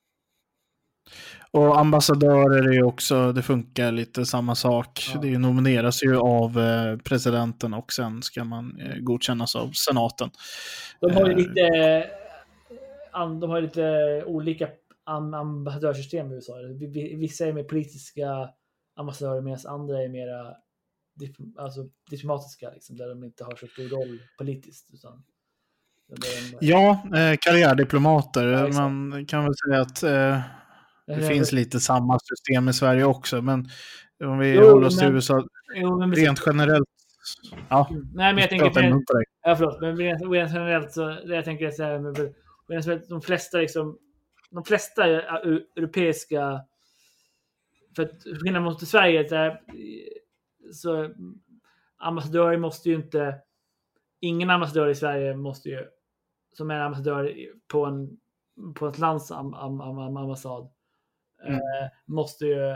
[1.51, 5.09] Och ambassadörer är ju också, det funkar lite samma sak.
[5.13, 5.19] Ja.
[5.21, 10.29] Det nomineras ju av eh, presidenten och sen ska man eh, godkännas av senaten.
[11.01, 11.37] De har ju Eh.
[11.37, 12.09] lite,
[13.41, 14.69] de har lite olika
[15.03, 16.53] am- ambassadörssystem i USA.
[16.79, 18.49] Vi- vi- Vissa är mer politiska
[18.95, 20.53] ambassadörer medan andra är mera
[21.57, 21.79] alltså,
[22.09, 24.89] diplomatiska, liksom, där de inte har så stor roll politiskt.
[24.93, 25.23] Utan,
[26.07, 28.45] de, Ja, eh, karriärdiplomater.
[28.47, 30.39] Ja, man kan väl säga att eh,
[31.07, 33.41] det finns lite samma system i Sverige också.
[33.41, 33.67] Men
[34.23, 36.89] om vi Jo, håller oss till men- USA Jo, men rent generellt.
[37.69, 38.81] Ja, Nej, men jag tänker...
[38.81, 39.25] dig.
[39.43, 39.81] Ja, förlåt.
[39.81, 42.33] Men rent, rent generellt så, det jag tänker så här, men,
[42.69, 43.97] generellt, de flesta liksom,
[44.51, 46.61] de flesta eu- europeiska,
[47.95, 49.61] för att skillnaden mot Sverige, så, här,
[50.73, 51.09] så
[51.97, 53.35] ambassadörer måste ju inte,
[54.19, 55.85] ingen ambassadör i Sverige måste ju,
[56.53, 57.35] som är ambassadör
[57.67, 58.17] på en,
[58.75, 60.69] på ett lands am, am, am, ambassad,
[61.43, 61.55] Mm.
[61.55, 61.59] eh,
[62.05, 62.75] måste ju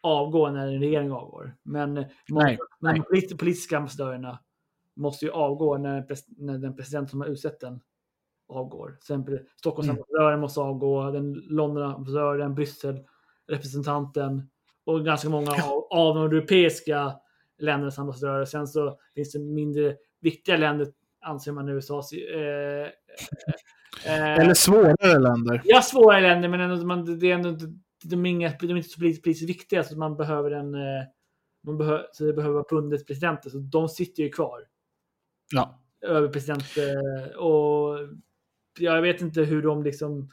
[0.00, 1.56] avgå när en regering avgår.
[1.62, 2.94] Men, Nej, men nej.
[2.94, 4.38] de polit- politiska ambassadörerna
[4.96, 7.80] måste ju avgå när, när den president som har utsett den
[8.48, 8.88] avgår.
[8.88, 14.50] Till exempel Stockholmsambassadören måste avgå, den Londonambassadören, Bryssel-representanten
[14.84, 17.12] och ganska många av, av de europeiska
[17.58, 18.44] ländernas ambassadörer.
[18.44, 20.86] Sen så finns det mindre viktiga länder,
[21.20, 22.02] anser man i USA.
[22.34, 22.86] Eh,
[24.06, 25.60] eh, Eller svårare länder.
[25.64, 27.64] Ja, svåra länder, men ändå, man, det är ändå inte,
[28.08, 30.74] de är, inga, de är inte så politiskt, politiskt viktiga så att man behöver en
[30.74, 31.04] eh,
[31.62, 33.50] man behöver, så det behöver vara bundet presidenter.
[33.50, 34.60] Så de sitter ju kvar.
[35.50, 35.82] Ja.
[36.00, 37.98] Över president eh, och
[38.78, 40.30] jag vet inte hur de liksom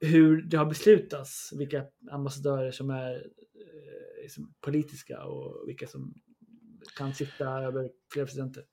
[0.00, 6.14] hur det har beslutats vilka ambassadörer som är eh, liksom politiska och vilka som
[6.96, 8.64] kan sitta över flera presidenter.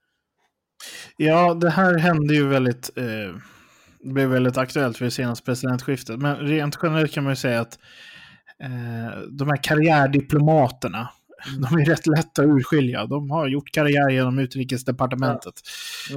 [1.17, 3.35] Ja, det här hände ju väldigt, eh,
[4.03, 6.19] det blev väldigt aktuellt vid senaste presidentskiftet.
[6.19, 7.79] Men rent generellt kan man ju säga att
[8.63, 11.09] eh, de här karriärdiplomaterna,
[11.47, 11.61] Mm.
[11.61, 13.05] de är rätt lätta att urskilja.
[13.05, 15.53] De har gjort karriär genom utrikesdepartementet.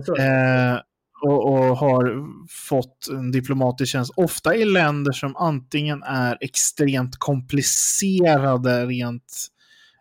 [0.06, 0.22] Det.
[0.22, 0.80] Eh,
[1.22, 2.26] och, och har
[2.68, 4.12] fått en diplomatisk tjänst.
[4.16, 9.46] Ofta i länder som antingen är extremt komplicerade rent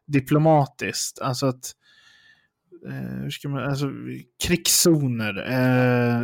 [0.07, 1.21] diplomatiskt.
[1.21, 1.71] Alltså att
[2.85, 3.91] hur ska man, alltså,
[4.43, 6.23] krigszoner, eh,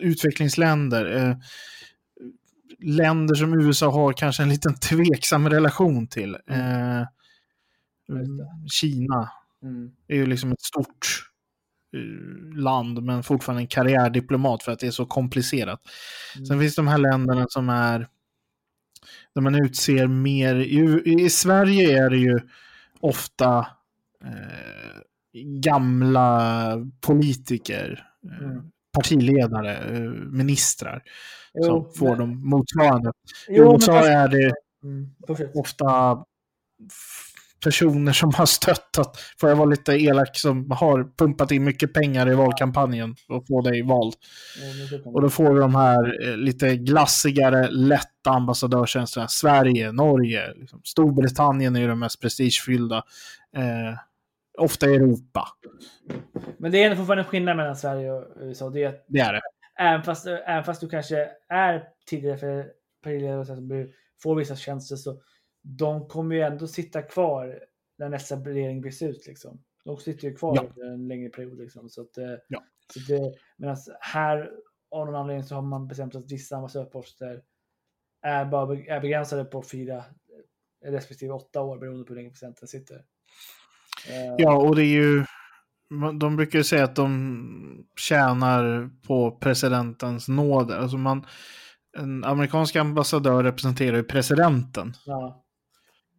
[0.00, 1.36] utvecklingsländer, eh,
[2.78, 6.34] länder som USA har kanske en liten tveksam relation till.
[6.50, 7.00] Eh,
[8.08, 8.68] Just det.
[8.72, 9.30] Kina
[9.62, 9.90] Mm.
[10.08, 11.22] är ju liksom ett stort
[11.94, 15.80] eh, land, men fortfarande en karriärdiplomat för att det är så komplicerat.
[16.36, 16.46] Mm.
[16.46, 18.08] Sen finns de här länderna som är
[19.34, 22.40] där man utser mer, i, i Sverige är det ju
[23.00, 23.66] ofta
[24.24, 25.00] eh,
[25.44, 28.04] gamla politiker,
[28.40, 28.62] eh, Mm.
[28.96, 31.02] partiledare, eh, ministrar
[31.54, 33.08] Jo, som får men- de motsvarande.
[33.48, 34.52] I Jo, men USA fast- är det
[34.84, 35.06] Mm,
[35.54, 36.18] ofta
[37.64, 42.28] personer som har stöttat, får jag vara lite elak, som har pumpat in mycket pengar
[42.30, 44.14] i valkampanjen och få dig vald.
[45.02, 49.28] Men Och då får vi de här lite glassigare, lätta ambassadörstjänsterna.
[49.28, 50.80] Sverige, Norge, liksom.
[50.84, 52.96] Storbritannien är ju de mest prestigefyllda.
[53.56, 53.98] Eh,
[54.60, 55.44] ofta i Europa,
[56.58, 58.70] Men det är fortfarande en skillnad mellan Sverige och USA.
[58.70, 59.40] Det är att det är det.
[59.78, 62.66] även fast, även fast du kanske är tidigare
[63.02, 63.92] partiledare och du
[64.22, 65.22] får vissa tjänster så
[65.62, 67.64] de kommer ju ändå sitta kvar
[67.98, 69.26] när nästa regering blir ut.
[69.26, 69.62] Liksom.
[69.84, 70.84] De sitter ju kvar Ja.
[70.92, 71.58] en längre period.
[71.58, 71.88] Liksom.
[71.88, 72.64] Så att, eh, Ja.
[72.92, 74.50] så det, medan här
[74.90, 77.42] av någon anledning så har man bestämt att vissa ambassadörsposter
[78.22, 80.04] är, bara, är begränsade på fyra
[80.84, 83.04] respektive åtta år beroende på hur länge presidenten sitter.
[84.08, 85.24] Eh, Ja, och det är ju...
[86.20, 90.70] De brukar ju säga att de tjänar på presidentens nåd.
[90.70, 91.26] Alltså man,
[91.98, 95.44] en amerikansk ambassadör representerar ju presidenten ja.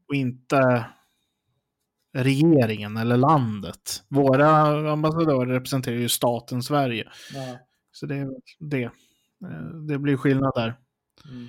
[0.08, 0.86] och inte
[2.14, 4.04] regeringen eller landet.
[4.08, 4.48] Våra
[4.92, 7.08] ambassadörer representerar ju staten Sverige.
[7.34, 7.58] ja.
[7.92, 8.84] Så det är det.
[8.84, 8.92] Eh,
[9.88, 10.76] Det blir skillnad där.
[11.30, 11.48] Mm.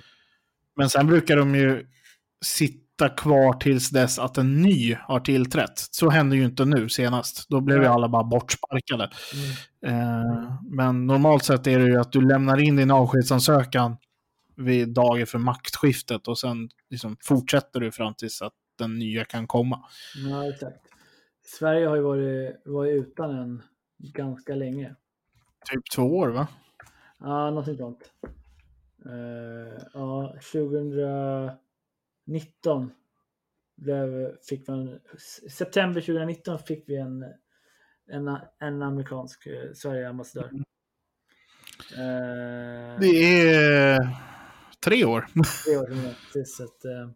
[0.75, 1.87] Men sen brukar de ju
[2.45, 2.83] sitta
[3.17, 5.77] kvar tills dess att en ny har tillträtt.
[5.77, 7.49] Så hände ju inte nu senast.
[7.49, 9.09] Då blev ju alla bara bortsparkade.
[9.33, 10.01] Mm.
[10.01, 13.97] Eh, men normalt sett är det ju att du lämnar in din avskedsansökan
[14.55, 19.47] vid dagen för maktskiftet och sen liksom fortsätter du fram tills att den nya kan
[19.47, 19.79] komma.
[20.29, 20.79] Ja, exakt.
[21.45, 23.61] Sverige har ju varit, varit utan en
[23.97, 24.95] ganska länge.
[25.71, 26.47] Typ två år va?
[27.19, 28.11] Ja, någonting sånt.
[29.05, 30.35] Uh, ja,
[32.25, 32.91] 2019
[33.77, 34.99] blev, fick man,
[35.49, 37.23] september 2019 fick vi en,
[38.11, 40.49] en, en amerikansk uh, Sverige-ambassadör.
[41.91, 43.99] Uh, Det är
[44.85, 45.25] tre år.
[45.65, 46.57] tre år precis.
[46.57, 47.11] Så att, uh,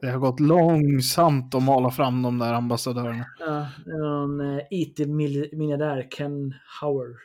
[0.00, 3.26] Det har gått långsamt att mala fram de där ambassadörerna.
[3.38, 7.16] ja, någon IT-miljardär, Ken Howard.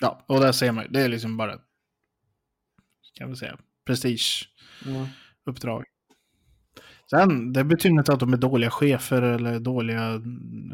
[0.00, 0.90] Ja, och där ser man ju.
[0.90, 1.58] Det är liksom bara
[3.14, 4.94] kan vi säga, prestigeuppdrag.
[4.94, 5.08] Ja.
[7.10, 10.22] Sen, det betyder inte att de är dåliga chefer eller dåliga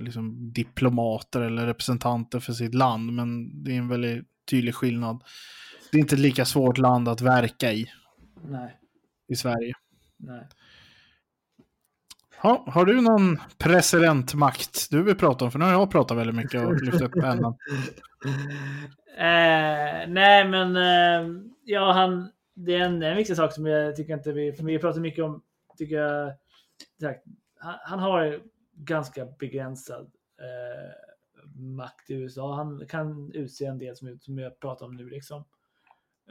[0.00, 5.22] liksom, diplomater eller representanter för sitt land, men det är en väldigt tydlig skillnad.
[5.90, 7.86] Det är inte ett lika svårt land att verka i,
[8.48, 8.78] Nej,
[9.28, 9.72] i Sverige.
[10.16, 10.48] nej.
[12.42, 15.50] Ha, har du någon presidentmakt du vill prata om?
[15.50, 17.56] För nu har jag pratat väldigt mycket och lyft upp pennan.
[19.16, 24.14] Eh, nej, men eh, ja, han, det är en, en viktig sak som jag tycker
[24.14, 25.42] inte vi, för vi pratar mycket om,
[25.76, 26.32] tycker jag,
[27.58, 30.92] han, han har ganska begränsad eh,
[31.60, 32.54] makt i USA.
[32.54, 35.44] Han kan utse en del som, som jag pratar om nu liksom.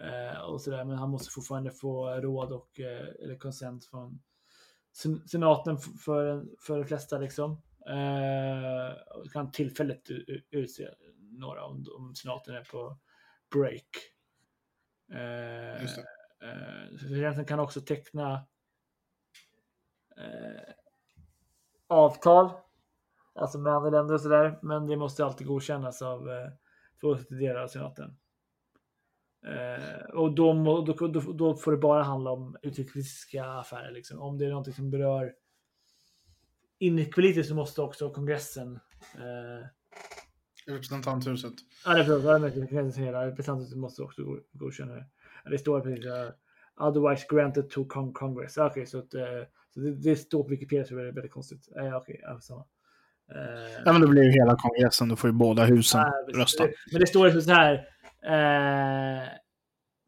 [0.02, 4.22] Eh, och sådär, men han måste fortfarande få råd och eh, eller konsent från
[4.92, 7.62] sen- senaten för, för de flesta liksom.
[7.90, 10.10] Eh, och kan tillfälligt
[10.52, 12.98] utse några om, om senaten är på
[13.54, 13.90] break.
[15.14, 16.04] Eh, Just det
[16.44, 18.46] eh, kan också teckna
[20.18, 20.74] eh,
[21.88, 22.50] avtal,
[23.34, 26.50] alltså med andra länder och sådär, men det måste alltid godkännas av eh,
[27.02, 28.18] två tredjedelar av senaten.
[29.46, 30.54] Eh, och då,
[30.86, 33.92] då, då, då får det bara handla om utrikespolitiska affärer.
[33.92, 34.22] Liksom.
[34.22, 35.36] Om det är något som berör
[36.78, 38.80] inrikespolitiskt så måste också kongressen
[39.16, 39.68] eh,
[40.66, 41.54] Representanthuset.
[41.86, 43.26] Ja, det är förlåt.
[43.26, 45.06] Representanten måste också go- godkänna det.
[45.52, 46.30] Det står precis uh,
[46.88, 48.58] otherwise granted to con Congress.
[48.58, 49.24] Okej, så, att, eh,
[49.74, 51.68] så det, det står på Wikipedia så det är väldigt konstigt.
[51.76, 52.66] Ja, Okej, ja, samma.
[53.36, 56.38] Eh, Ja, men då blir ju hela kongressen, då får ju båda husen precis.
[56.42, 56.64] rösta.
[56.64, 57.74] Det- Men det står liksom så här.
[58.26, 59.28] Eh,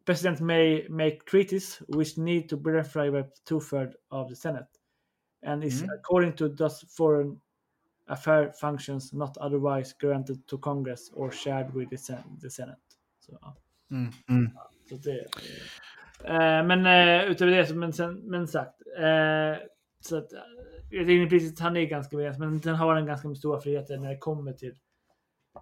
[0.06, 4.68] President may make treaties which need to be ratified by two-thirds of the Senate.
[5.46, 5.90] And is Mm.
[6.00, 7.42] according to thus foreign
[8.08, 12.82] affair functions not otherwise granted to Congress or shared with the, sen- the Senate.
[13.20, 13.56] Så, ja.
[13.92, 14.52] Mm, mm.
[14.90, 15.20] Så det,
[16.24, 18.82] eh, men eh, utöver det, så- men, sen, men sagt.
[18.98, 19.68] Eh,
[20.00, 20.40] så att, eh,
[20.90, 24.10] jag tycker priset, han är ganska begränsad, men den har en ganska stora friheter när
[24.10, 24.76] det kommer till,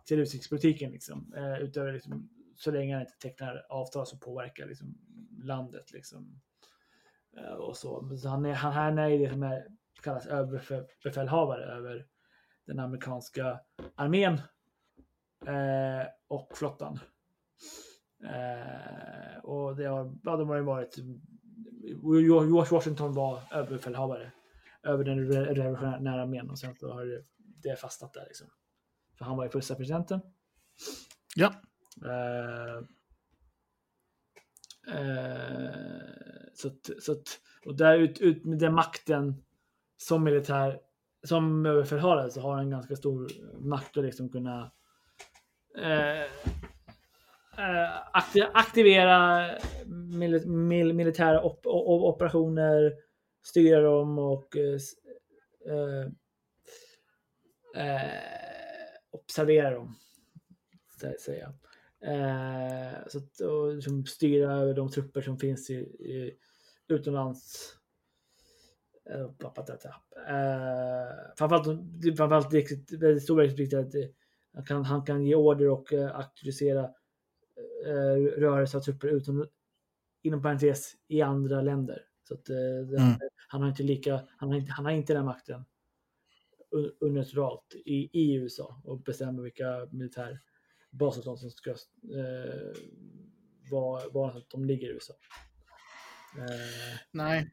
[0.06, 0.92] till utrikespolitiken.
[0.92, 1.34] Liksom.
[1.38, 4.98] Eh, utöver liksom, så länge han inte tecknar avtal som påverkar liksom,
[5.44, 5.92] landet.
[5.94, 6.42] Liksom.
[7.38, 8.18] Eh, och så.
[8.18, 9.68] Så han, är, han, han är det som är,
[10.04, 12.06] kallas överbefälhavare över
[12.66, 13.60] den amerikanska
[13.96, 14.34] armén
[15.48, 17.00] eh, och flottan.
[18.24, 20.98] Eh, och det har, ja, de har ju varit...
[22.04, 24.32] George Washington var överbefälhavare
[24.84, 27.24] över den re- revolutionära armén och sen så har
[27.64, 28.48] det, fastnat där liksom.
[29.18, 30.20] För han var ju första presidenten.
[31.36, 31.54] Ja.
[32.06, 32.76] Eh,
[34.96, 35.76] eh,
[36.54, 39.44] så att, så att, och där ut, ut med den makten
[39.98, 40.80] som militär,
[41.24, 43.28] som överbefälhavare så har han ganska stor
[43.60, 44.72] makt att liksom kunna
[45.78, 46.32] eh,
[47.58, 49.50] Eh, aktivera
[49.86, 52.94] mil, mil, militära op, o- operationer,
[53.44, 54.94] styra dem och eh, s-
[55.66, 56.02] eh,
[57.84, 58.12] eh
[59.12, 59.96] observera dem.
[61.00, 61.54] Så att Säga.
[62.06, 66.38] Eh, så att, och liksom styra över de trupper som finns i, i
[66.88, 67.74] utomlands.
[69.10, 69.54] Eh, pa-
[71.38, 73.94] framförallt, eh, framförallt det är väldigt stor viktigt att
[74.54, 76.90] han kan, han kan ge order och eh, auktorisera
[77.86, 79.48] eh, rörelse av trupper utom,
[80.24, 82.02] inom parentes i andra länder.
[82.28, 83.20] Så att, eh, Mm.
[83.48, 85.66] han har inte lika, han har inte, han har inte den makten
[86.76, 91.76] un- unilateralt i, i USA och bestämma vilka militärbaser som som ska eh,
[93.72, 95.14] vara var de ligger i USA.
[96.38, 97.52] Eh, Nej.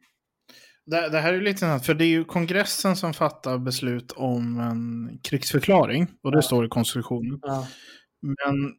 [0.86, 4.60] Det, det här är lite annat, för det är ju kongressen som fattar beslut om
[4.60, 6.06] en krigsförklaring.
[6.22, 6.42] Och det Ja.
[6.42, 7.38] står i konstitutionen.
[7.42, 7.68] ja,
[8.20, 8.76] Men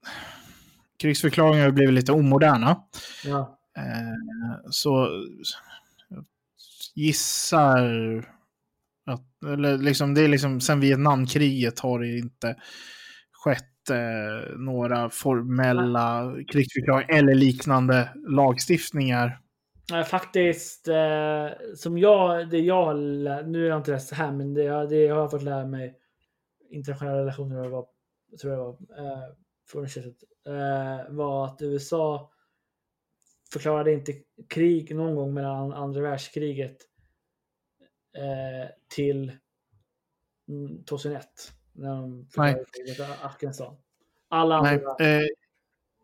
[1.01, 2.83] krigsförklaringar har blivit lite omoderna.
[3.25, 5.09] ja, Eh, så
[6.95, 7.79] gissar
[9.05, 12.55] att, eller liksom, det är liksom, sen Vietnamkriget har det inte
[13.31, 19.39] skett eh, några formella krigsförklaringar eller liknande lagstiftningar.
[20.07, 22.95] Faktiskt, eh, som jag, det jag
[23.47, 25.93] nu har jag inte läst här, men det, jag- det jag har fått lära mig
[26.71, 27.85] internationella relationer var,
[28.41, 29.23] tror jag var, eh,
[29.71, 32.31] på universitetet, eh, var att USA
[33.51, 34.13] förklarade inte
[34.49, 36.77] krig någon gång mellan andra världskriget
[38.17, 39.31] eh, till
[40.47, 41.53] mm, 2001.
[41.73, 43.75] När de förklarade kriget i Afghanistan.
[44.29, 45.27] Alla Nej, andra eh,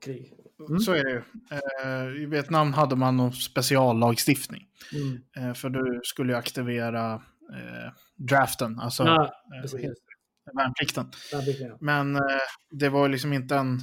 [0.01, 0.33] krig.
[0.69, 0.79] Mm.
[0.79, 1.21] så är det ju.
[1.51, 4.67] Eh, I Vietnam hade man någon speciallagstiftning.
[4.93, 5.49] Mm.
[5.49, 7.13] Eh, för du skulle ju aktivera
[7.53, 9.31] eh, draften, alltså Ja,
[10.47, 10.63] eh, det?
[10.63, 11.11] värnplikten.
[11.31, 11.77] Värnplikten, ja.
[11.81, 12.21] Men eh,
[12.71, 13.79] det var liksom inte en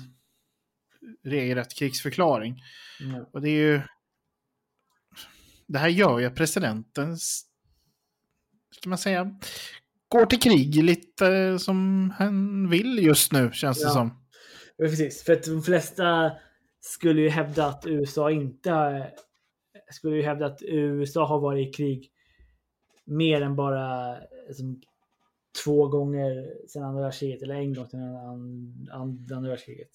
[1.24, 2.62] regelrätt krigsförklaring.
[3.00, 3.24] Mm.
[3.32, 3.80] Och det är ju...
[5.66, 7.16] Det här gör ju att presidenten,
[8.70, 9.38] ska man säga,
[10.08, 13.90] går till krig lite som han vill just nu, känns det Ja.
[13.92, 14.24] som.
[14.76, 15.22] Ja, precis.
[15.24, 16.32] För att de flesta
[16.80, 19.10] skulle ju hävda att USA inte har-
[19.90, 22.10] skulle ju hävda att USA har varit i krig
[23.04, 24.16] mer än bara
[24.48, 24.80] liksom,
[25.64, 29.90] två gånger sedan andra världskriget eller en gång sedan an- an- andra världskriget.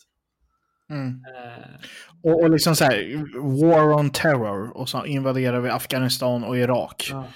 [0.90, 1.08] Mm.
[1.36, 1.80] Eh,
[2.24, 3.26] Och, och liksom så här,
[3.62, 7.08] war on terror, och så invaderar vi Afghanistan och Irak.
[7.12, 7.28] ja.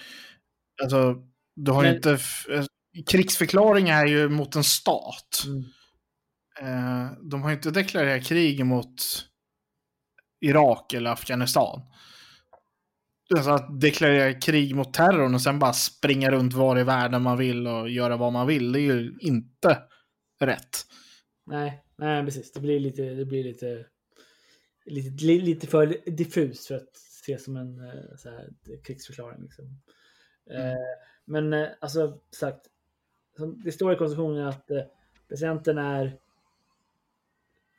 [0.83, 1.15] Alltså,
[1.55, 2.11] du har Men- inte...
[2.49, 2.65] eh,
[3.07, 5.43] Krigsförklaring är ju mot en stat.
[5.45, 5.63] Mm.
[6.61, 8.93] Eh, de har inte deklarerat krig mot
[10.41, 11.81] Irak eller Afghanistan.
[13.35, 17.37] Alltså att deklarera krig mot terrorn och sen bara springa runt var i världen man
[17.37, 19.77] vill och göra vad man vill, det är ju inte
[20.39, 20.77] rätt.
[21.45, 22.51] Nej, nej, precis.
[22.51, 23.85] Det blir lite, det blir lite,
[24.85, 28.49] lite, li- lite för diffust för att ses som en eh, så här,
[28.83, 29.41] krigsförklaring.
[29.43, 29.65] Liksom.
[30.49, 30.67] Mm.
[30.67, 30.73] Eh,
[31.25, 32.67] men eh, alltså sagt,
[33.63, 34.67] det står i konstitutionen att
[35.29, 36.17] presidenten är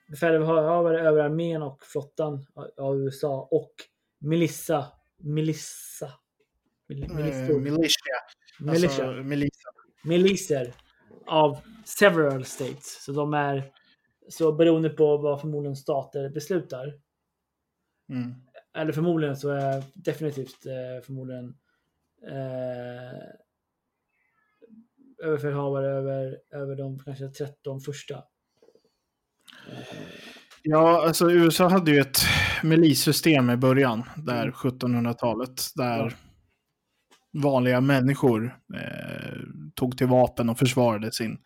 [0.08, 3.72] befälhavare över armén och flottan av- av USA och
[4.18, 4.86] Melissa,
[5.18, 6.10] Melissa,
[6.88, 7.58] mil, Eh, militia.
[8.60, 9.70] militia, Alltså, militia.
[10.04, 10.74] miliser
[11.26, 13.04] av several states.
[13.04, 13.72] Så de är
[14.28, 16.94] så beroende på vad förmodligen stater beslutar.
[18.08, 18.34] Mm.
[18.76, 21.54] Eller förmodligen så är definitivt eh, förmodligen
[22.28, 23.18] eh,
[25.22, 28.24] överbefälhavare över, över de kanske 13 första.
[30.62, 32.18] Ja, alltså USA hade ju ett
[32.64, 34.52] milissystem i början, där Mm.
[34.52, 36.10] 1700-talet, där Ja.
[37.42, 39.38] vanliga människor eh,
[39.74, 41.38] tog till vapen och försvarade sin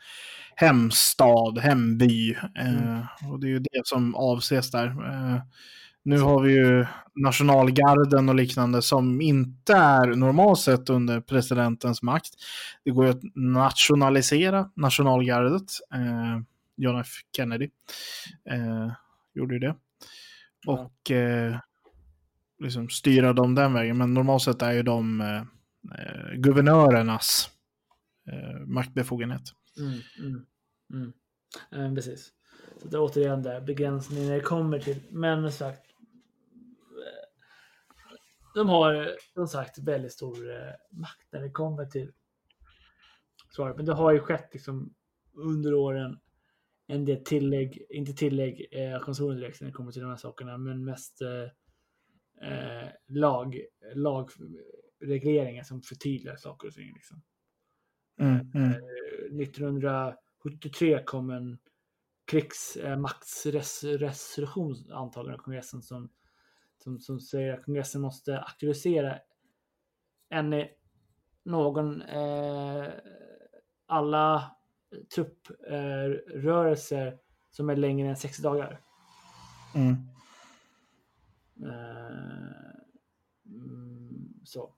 [0.56, 2.30] hemstad, hemby.
[2.58, 3.04] Eh, Mm.
[3.30, 4.86] Och det är ju det som avses där.
[4.86, 5.42] Eh,
[6.02, 12.30] nu har vi ju nationalgarden och liknande som inte är normalt sett under presidentens makt.
[12.84, 15.62] Det går ju att nationalisera nationalgardet.
[15.94, 16.40] Eh,
[16.76, 17.68] John F Kennedy
[18.50, 18.92] eh,
[19.34, 19.74] gjorde ju det.
[20.66, 21.58] Och eh,
[22.58, 23.98] liksom styra dem den vägen.
[23.98, 25.42] Men normalt sett är ju de eh,
[25.98, 27.50] eh, guvernörernas
[28.32, 29.42] eh, maktbefogenhet.
[29.78, 30.46] Mm, mm,
[30.92, 31.12] mm.
[31.72, 32.32] Eh, precis.
[32.82, 35.00] Så det är återigen där begränsningen när det kommer till.
[35.10, 35.86] Men som sagt.
[36.90, 37.28] eh,
[38.54, 42.12] De har som sagt väldigt stor eh, makt när det kommer till
[43.54, 43.76] svaret.
[43.76, 44.94] Men det har ju skett liksom
[45.34, 46.18] under åren
[46.90, 50.84] en del tillägg, inte tillägg, eh, direkt när det kommer till de här sakerna, men
[50.84, 51.42] mest eh,
[52.50, 53.60] eh, lag,
[53.94, 56.92] lagregleringar som förtydligar saker och ting.
[56.94, 57.22] Liksom.
[58.20, 58.72] Mm, mm.
[58.72, 58.78] Eh,
[59.42, 61.58] 1973 kom en
[62.24, 66.10] krigsmaktsresolution antagen av kongressen som,
[66.78, 69.18] som, som säger att kongressen måste auktorisera
[70.28, 70.66] en, eh,
[71.44, 72.86] någon, eh,
[73.86, 74.57] alla
[75.14, 77.16] trupprörelser
[77.50, 78.80] som är längre än 60 dagar.
[79.74, 79.96] Mm.
[81.62, 82.72] Eh,
[83.46, 84.74] mm, så.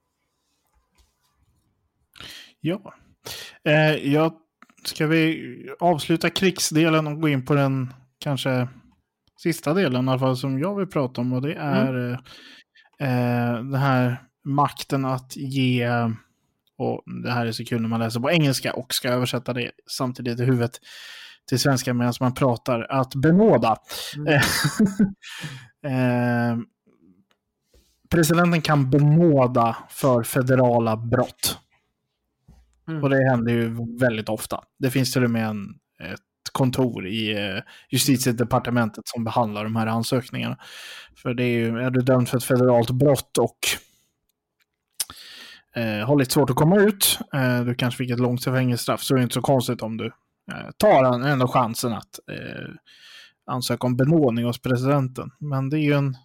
[2.59, 2.93] Ja.
[3.63, 4.33] Eh, jag,
[4.85, 8.67] ska vi avsluta krigsdelen och gå in på den kanske
[9.41, 12.17] sista delen i alla fall som jag vill prata om och det är eh,
[12.99, 15.89] eh, den här makten att ge
[16.81, 19.71] och det här är så kul när man läser på engelska och ska översätta det
[19.87, 20.79] samtidigt i huvudet
[21.49, 23.77] till svenska medan man pratar, att benåda.
[24.17, 24.41] Mm.
[25.83, 26.57] Eh,
[28.09, 31.57] presidenten kan benåda för federala brott.
[32.87, 33.03] Mm.
[33.03, 34.63] Och det händer ju väldigt ofta.
[34.79, 35.69] Det finns till och med en,
[36.03, 40.57] ett kontor i eh, justitiedepartementet som behandlar de här ansökningarna.
[41.15, 43.57] För det är ju, är du dömd för ett federalt brott och
[45.75, 49.13] eh, har lite svårt att komma ut, eh, du kanske fick ett långt fängelsestraff, så
[49.13, 50.05] är det inte så konstigt om du
[50.51, 52.69] eh, tar en, ändå chansen att eh,
[53.45, 55.31] ansöka om benådning hos presidenten.
[55.39, 56.17] Men det är ju en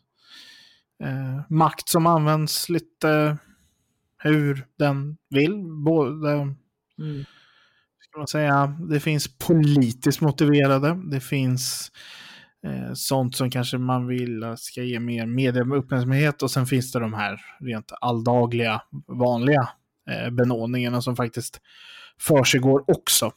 [1.04, 3.36] eh, makt som används lite
[4.18, 5.62] hur den vill.
[5.84, 6.54] Både,
[6.98, 7.24] Mm.
[8.00, 11.92] ska man säga, det finns politiskt motiverade, det finns
[12.66, 17.14] eh, sånt som kanske man vill ska ge mer medieuppmärksamhet och sen finns det de
[17.14, 19.68] här rent alldagliga, vanliga
[20.10, 21.60] eh, benådningarna som faktiskt
[22.18, 23.32] försiggår också.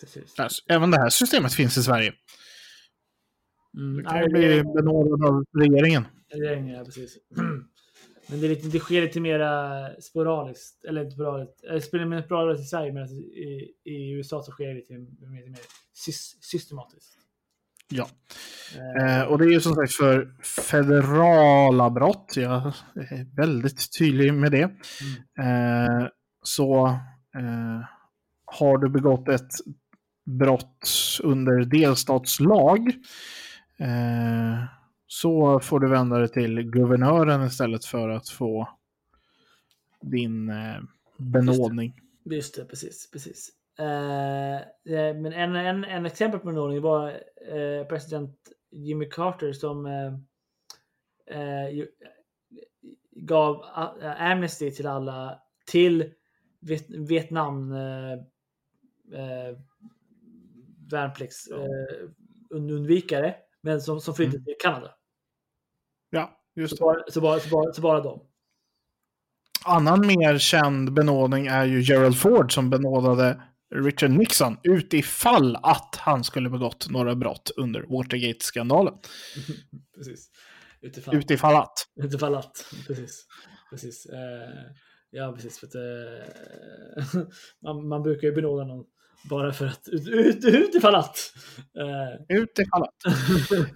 [0.00, 0.40] Precis.
[0.40, 2.12] Alltså, Även det här systemet finns i Sverige.
[3.76, 3.96] Mm.
[3.96, 6.06] Du kan det- bli benådad av regeringen.
[6.32, 7.18] Regeringen, ja, precis.
[8.26, 12.68] Men det, är lite, det sker lite mera sporadiskt, eller inte sporadiskt, mer sporadiskt i
[12.68, 15.60] Sverige medan i, i USA så sker det lite mer, mer, mer
[15.92, 17.18] sys, systematiskt.
[17.96, 18.08] Ja.
[18.76, 22.32] Eh, Eh, och det är ju som sagt för federala brott.
[22.36, 24.62] Jag är väldigt tydlig med det.
[25.38, 26.08] Eh,
[26.42, 26.86] så
[27.36, 27.80] eh,
[28.44, 29.50] har du begått ett
[30.24, 30.88] brott
[31.22, 32.88] under delstatslag
[33.78, 34.64] eh,
[35.06, 38.68] så får du vända dig till guvernören istället för att få
[40.02, 40.80] din eh,
[41.18, 42.00] benådning.
[42.24, 43.10] Just det, precis.
[43.12, 43.50] precis.
[43.78, 44.54] Eh,
[44.94, 47.08] eh, men en, en, en exempel på benådning var
[47.52, 48.38] eh, president
[48.70, 50.12] Jimmy Carter som eh,
[51.38, 51.84] eh,
[53.10, 56.12] gav a- amnesty till alla till
[56.60, 58.12] Viet, Vietnam eh,
[59.20, 59.56] eh,
[60.90, 62.06] värnplikts eh,
[62.50, 64.44] und- undvikare, men som, som flydde Mm.
[64.44, 64.94] till Kanada.
[66.10, 66.98] Ja, just Så det.
[66.98, 68.20] bara, så, bara, så, bara, så bara dem.
[69.66, 73.42] Annan mer känd benådning är ju Gerald Ford som benådade
[73.74, 78.94] Richard Nixon utifall att han skulle begått några brott under Watergate-skandalen.
[79.96, 80.30] precis.
[80.80, 81.16] Utifall.
[81.16, 81.88] Utifall att.
[81.96, 82.66] Utifall att.
[82.86, 83.26] Precis.
[83.70, 84.06] precis.
[84.06, 84.72] Eh,
[85.10, 85.58] ja, precis.
[85.58, 87.22] För att, eh,
[87.62, 88.84] man, man brukar ju benåda någon
[89.30, 91.16] bara för att ut, ut, utifall att.
[91.78, 93.04] Eh, Utifall att.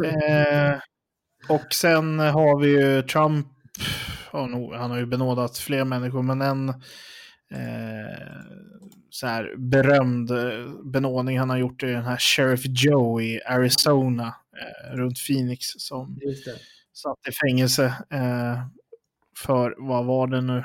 [0.05, 0.81] Eh,
[1.49, 3.47] och sen har vi ju Trump.
[4.33, 6.75] Ja, nog, han har ju benådat fler människor, men en
[7.51, 8.59] eh,
[9.11, 14.27] så här berömd eh, benådning han har gjort är den här Sheriff Joe i Arizona
[14.27, 16.21] eh, runt Phoenix som
[16.93, 18.63] satt i fängelse eh,
[19.37, 20.65] för, vad var det nu?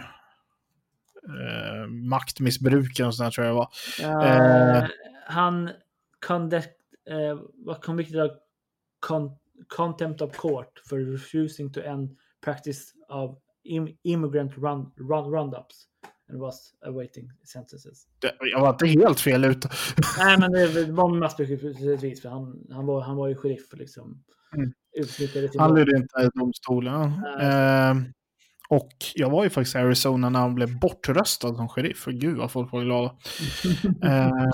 [1.27, 3.69] Eh, maktmissbruk och sånt tror jag det var.
[4.25, 4.89] Eh.
[5.25, 5.69] han
[6.27, 6.69] conduct,
[7.09, 8.31] eh, var convicted of
[8.99, 9.31] con,
[9.67, 15.87] contempt of court for refusing to end practice of im, immigrant run, run, roundups
[16.33, 18.07] and was awaiting sentences.
[18.19, 19.69] Det, jag var inte helt fel ute.
[20.17, 24.23] Nej, men det var massmissbruk för han, han, var, han var ju sheriff liksom
[24.55, 24.73] Mm.
[25.57, 27.11] Han lydde inte domstolen.
[27.37, 27.45] Nej.
[27.45, 27.95] Eh,
[28.69, 31.97] och jag var ju faktiskt i Arizona när han blev bortröstad som sheriff.
[31.97, 33.15] För gud vad folk var glada.
[34.03, 34.49] eh,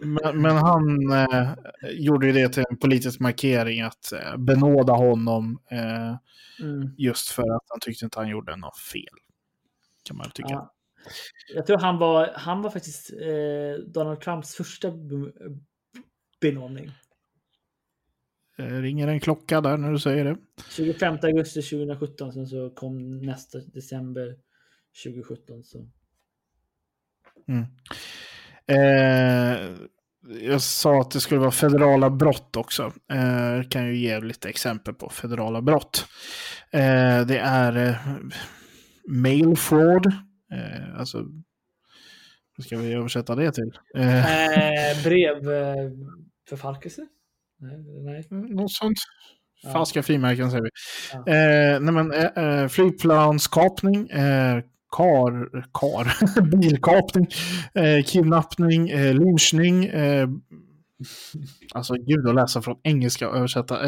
[0.00, 1.52] men, men han eh,
[1.90, 6.16] gjorde ju det till en politisk markering att eh, benåda honom eh,
[6.62, 6.94] Mm.
[6.98, 9.18] just för att han tyckte inte han gjorde något fel.
[10.02, 10.48] Kan man väl tycka.
[10.48, 10.72] Ja.
[11.54, 15.32] Jag tror han var, han var faktiskt eh, Donald Trumps första be-
[16.40, 16.90] benådning.
[18.58, 20.36] Eh, ringer en klocka där när du säger det.
[20.70, 24.36] 25 augusti 2017, sen så kom nästa december
[25.04, 25.64] 2017.
[25.64, 25.88] Så.
[27.48, 27.64] Mm.
[28.66, 29.76] Eh,
[30.40, 32.92] jag sa att det skulle vara federala brott också.
[33.12, 36.06] Eh, jag kan ju ge lite exempel på federala brott.
[36.70, 37.96] Eh, det är eh,
[39.08, 40.12] mail fraud.
[40.52, 41.26] Eh, alltså,
[42.56, 43.72] vad ska vi översätta det till?
[43.96, 44.48] Eh,
[44.90, 45.50] Eh, brev
[46.98, 47.04] eh?
[47.60, 48.50] Nej, nej.
[48.50, 48.98] något sånt.
[49.62, 49.72] Ja.
[49.72, 50.70] Falska frimärken säger vi.
[51.12, 51.18] Ja.
[51.18, 54.62] Eh, nej men, eh, eh, flygplanskapning, eh,
[54.96, 57.26] kar, kar, bilkapning,
[57.74, 60.28] eh, kidnappning, eh, lynchning, eh,
[61.74, 63.80] alltså gud att läsa från engelska och översätta,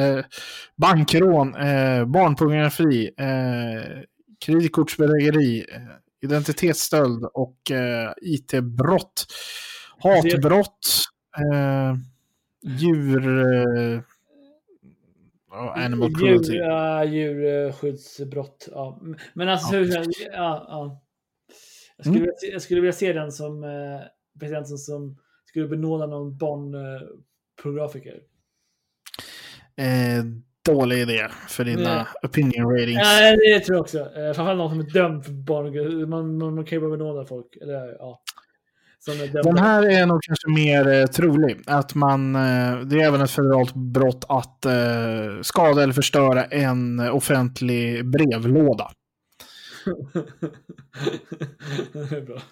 [0.76, 1.52] bankrån,
[2.12, 3.10] barnpornografi,
[4.44, 5.64] kreditkortsbedrägeri,
[6.22, 9.26] identitetsstöld och eh, IT-brott,
[9.98, 10.86] hatbrott,
[11.52, 11.94] eh,
[12.62, 13.28] djur...
[13.38, 14.00] Eh,
[15.74, 16.52] animal cruelty.
[16.52, 18.68] Djur, ja, djurskyddsbrott.
[18.72, 19.00] Ja.
[19.34, 19.80] Men alltså, Ja.
[19.82, 21.02] hur, ja, ja.
[21.96, 22.22] Jag, skulle Mm.
[22.22, 24.00] vilja, se- jag skulle vilja se den som eh,
[24.40, 28.20] presidenten som skulle benåda någon barnpornografiker.
[29.76, 30.24] Eh,
[30.64, 32.04] dålig idé för dina Nej.
[32.22, 32.98] opinion ratings.
[33.02, 33.98] Ja, det tror jag också.
[33.98, 36.10] Eh, Framförallt någon som är dömd för barn.
[36.10, 37.56] Man, man, man kan ju bara benåda folk.
[37.62, 38.22] Eller, ja.
[39.42, 41.62] Den här är nog kanske mer eh, trolig.
[41.66, 47.00] Att man, eh, det är även ett federalt brott att eh, skada eller förstöra en
[47.00, 48.90] offentlig brevlåda.
[51.92, 52.36] det är bra.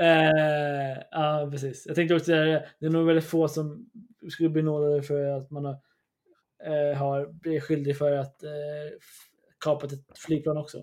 [0.00, 1.84] eh, ja, precis.
[1.86, 3.86] Jag tänkte också säga det är nog väldigt få som
[4.30, 5.76] skulle bli nådade för att man har,
[6.66, 8.50] eh, har blivit skyldig för att eh,
[9.64, 10.78] kapat ett flygplan också.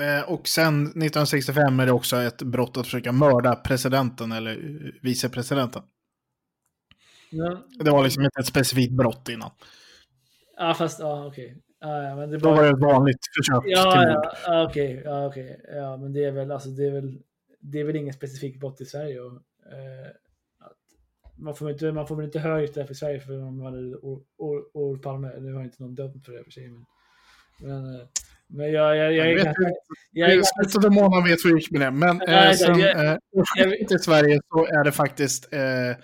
[0.00, 4.90] Eh, och sen 1965 är det också ett brott att försöka mörda presidenten eller eh,
[5.02, 5.82] vicepresidenten.
[7.30, 9.50] Ja, Det var liksom inte ett specifikt brott innan.
[10.56, 11.62] ja fast ja, okej.
[11.80, 12.66] Ja, ja, men det är Då var bara...
[12.66, 14.32] det ett vanligt försök till Ja, mord.
[14.46, 15.02] ja, okej.
[15.04, 15.60] Ja, okej.
[15.68, 17.18] Ja, men det är väl, alltså, det är väl,
[17.60, 19.20] det är väl ingen specifik brott i Sverige.
[19.20, 19.32] Och,
[19.72, 20.08] eh,
[21.38, 23.96] man, får väl inte, man får väl inte höra straff i Sverige för man hade
[24.72, 25.32] Olof Palme.
[25.40, 26.68] Nu har inte någon dömt för det i för sig.
[26.68, 26.84] Men,
[27.60, 28.06] men, eh,
[28.46, 29.28] men jag, jag, jag,
[30.12, 31.90] Jag I ganska slutet av månaden vet vi hur det gick med det.
[31.90, 33.06] Men Nej, eh, sen jag-
[33.58, 35.96] eh, i Sverige så är det faktiskt eh,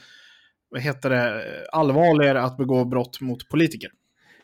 [0.69, 3.91] vad heter det, allvarligare att begå brott mot politiker.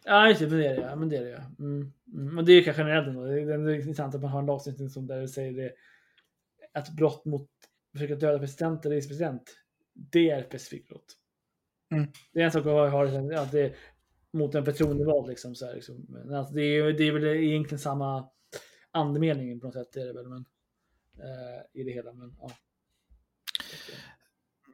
[0.04, 0.46] Ja, just det.
[0.48, 0.96] Men det är det, ja.
[0.96, 1.42] Men det är det, ja.
[1.58, 1.92] Mm.
[2.14, 2.34] Mm.
[2.34, 3.24] Men det är ju kanske generellt ändå.
[3.24, 5.72] Det är, det är intressant att man har en lagstiftning som där det säger det.
[6.74, 7.48] Att brott mot,
[7.92, 9.42] försöka döda president eller vicepresident,
[10.12, 11.16] det är ett specifikt brott.
[11.92, 12.06] Mm.
[12.32, 13.74] Det är en sak att ha, ha det,
[14.32, 15.54] mot en förtroendevald liksom.
[15.54, 16.06] Så här, liksom.
[16.08, 18.28] Men alltså, det, är, det är väl egentligen samma
[18.90, 19.92] andemening på något sätt.
[19.92, 20.44] Det är det väl, men,
[21.18, 22.12] eh, I det hela.
[22.12, 22.50] Men, ja.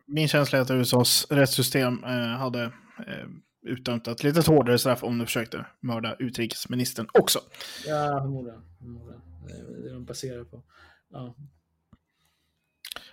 [0.06, 2.62] Min känsla är att USAs rättssystem eh, hade
[3.06, 3.28] eh,
[3.62, 7.38] utdömt ett lite hårdare straff om du försökte mörda utrikesministern också.
[7.86, 8.62] Ja, förmodligen.
[8.78, 9.22] förmodligen.
[9.46, 10.62] Det är det de baserar på.
[11.10, 11.34] Ja.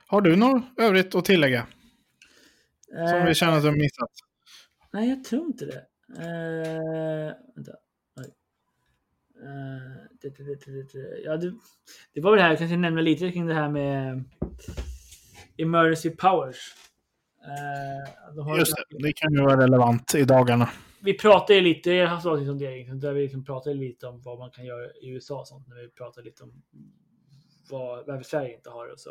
[0.07, 1.67] Har du något övrigt att tillägga
[2.93, 4.11] som Eh, vi känner att du har missat?
[4.91, 5.85] Nej, jag tror inte det.
[6.09, 7.71] Uh, vänta.
[8.15, 8.33] Nej.
[9.43, 9.91] Eh,
[10.21, 10.29] det,
[10.93, 11.21] det.
[11.23, 11.37] Ja,
[12.21, 14.23] var väl det här, jag kanske nämna lite kring det här med
[15.57, 16.75] emergency powers.
[17.43, 20.69] Eh, de har, Just det, det kan ju vara relevant i dagarna.
[20.99, 24.39] Vi pratade lite, jag har sagt om det där vi liksom pratade lite om vad
[24.39, 26.63] man kan göra i USA och sånt, när vi pratade lite om
[27.69, 29.09] vad, varför Sverige inte har det och så.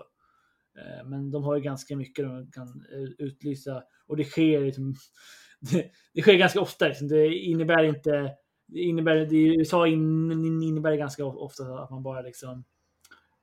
[0.79, 4.95] Eh, Men de har ju ganska mycket de kan eh, utlysa och det sker liksom,
[5.73, 6.89] det, det sker ganska ofta.
[6.89, 7.09] Liksom.
[7.09, 12.03] Det innebär inte, det innebär, det i USA in, innebär det ganska ofta att man
[12.03, 12.65] bara liksom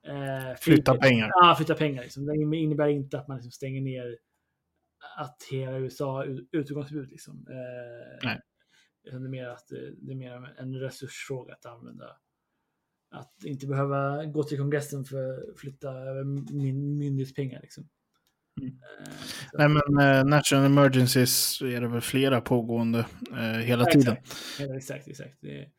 [0.08, 1.30] eh, Flytta flyttar- pengar.
[1.34, 2.04] Ja, flytta pengar.
[2.04, 2.26] Liksom.
[2.26, 4.18] Det innebär inte att man liksom stänger ner
[5.18, 7.10] att hela USA utegångsförbud.
[7.10, 7.46] Liksom.
[7.50, 8.40] Eh, Nej.
[9.04, 12.06] Det är mer att det, det är mer en resursfråga att använda.
[13.12, 17.62] Att inte behöva gå till kongressen för att flytta över min, myndighetspengar.
[17.62, 17.90] Liksom.
[18.62, 18.74] Mm.
[18.74, 19.14] Eh,
[19.54, 24.14] Nej men eh, national emergencies är det väl flera pågående eh, hela tiden.
[24.14, 25.08] Exakt, ja, exakt.
[25.08, 25.38] exakt.
[25.42, 25.70] Det,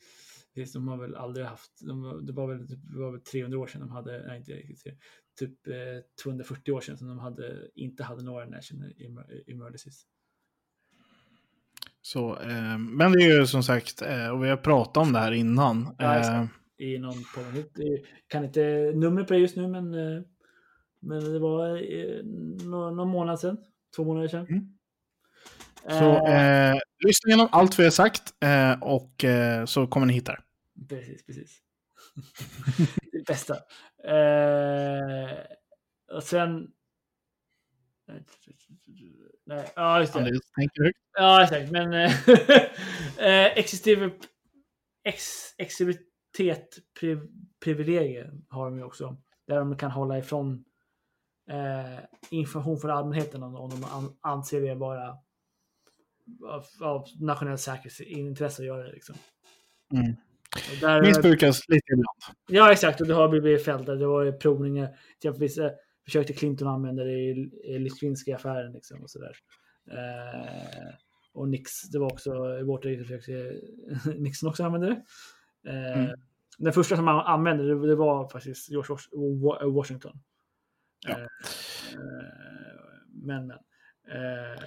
[0.54, 3.66] det, de har väl aldrig haft, de, det, var väl, det var väl 300 år
[3.66, 4.98] sedan de hade, nej inte riktigt,
[5.38, 5.74] typ eh,
[6.22, 10.02] 240 år sedan som de hade, inte hade några national emer- emergencies.
[12.02, 15.18] Så, eh, men det är ju som sagt, eh, och vi har pratat om det
[15.18, 15.94] här innan.
[15.98, 16.48] Ja.
[16.80, 17.64] I någon podd.
[18.28, 20.22] Kan inte numret på det just nu, men, eh,
[21.00, 23.58] men det var eh, någon, någon månad sedan,
[23.96, 24.46] två månader sedan.
[24.46, 24.68] Mm.
[25.88, 30.12] Eh, så eh, lyssna igenom allt vi har sagt eh, och eh, så kommer ni
[30.12, 30.42] hitta det.
[30.88, 31.58] Precis, precis.
[33.12, 33.54] det bästa.
[36.12, 36.68] Och sen...
[39.46, 40.18] Nej, ja, just det.
[40.18, 40.98] Andreas tänker högt.
[41.12, 41.70] Ja, exakt.
[41.70, 44.12] Men eh, exekutiv
[45.04, 45.24] ex,
[45.58, 46.09] exekuvitet
[47.00, 47.18] pri,
[47.64, 49.16] privilegier har de ju också.
[49.46, 50.64] Där de kan hålla ifrån
[51.50, 55.16] eh, information från allmänheten om, om de an, anser det vara
[56.44, 58.92] av, av nationellt säkerhetsintresse att göra det.
[58.92, 59.14] Liksom.
[59.92, 60.16] Mm.
[60.80, 62.36] Där, Missbrukas lite ibland.
[62.48, 63.00] Ja, exakt.
[63.00, 63.94] Och det har blivit fällda.
[63.94, 64.88] Det var provningar.
[65.20, 65.72] Till exempel eh,
[66.04, 68.72] försökte Clinton använda det i, i Litvinski-affären.
[68.72, 69.36] Liksom, och sådär.
[69.90, 70.94] Eh,
[71.32, 73.60] och Nix, det var också i vårt försökte
[74.18, 75.02] Nixon också använda det.
[75.68, 76.10] Eh, Mm.
[76.58, 79.10] Den första som han använde det, det var faktiskt George Wash-
[79.42, 80.12] Wa- Washington.
[81.06, 81.10] Ja.
[81.10, 81.26] Eh, eh,
[83.22, 83.50] men, men.
[83.50, 84.62] Eh,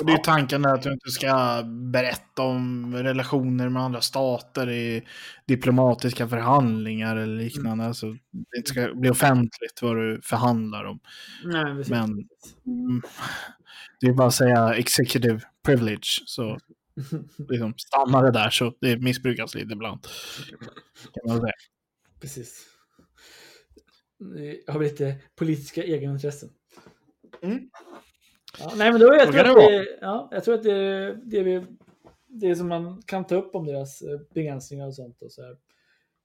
[0.00, 1.62] Och det är tanken att du inte ska
[1.92, 5.06] berätta om relationer med andra stater i
[5.46, 7.84] diplomatiska förhandlingar eller liknande.
[7.84, 11.00] Alltså, det inte ska bli offentligt vad du förhandlar om.
[11.44, 11.64] nej.
[11.90, 12.04] Men
[12.66, 13.02] mm,
[14.00, 16.22] det är bara att säga executive privilege.
[16.26, 16.58] Så
[17.48, 20.00] liksom stannar det där så det missbrukas lite ibland.
[21.12, 21.52] Kan man säga.
[22.20, 22.66] Precis.
[24.66, 26.48] Jag har lite politiska egenintressen.
[27.42, 27.70] Mm.
[28.58, 31.42] Ja, nej, men då, jag, tror att det ja, jag tror att det är det,
[31.42, 31.66] vi,
[32.26, 35.22] det som man kan ta upp om deras eh, begränsningar och sånt.
[35.22, 35.56] Och så här.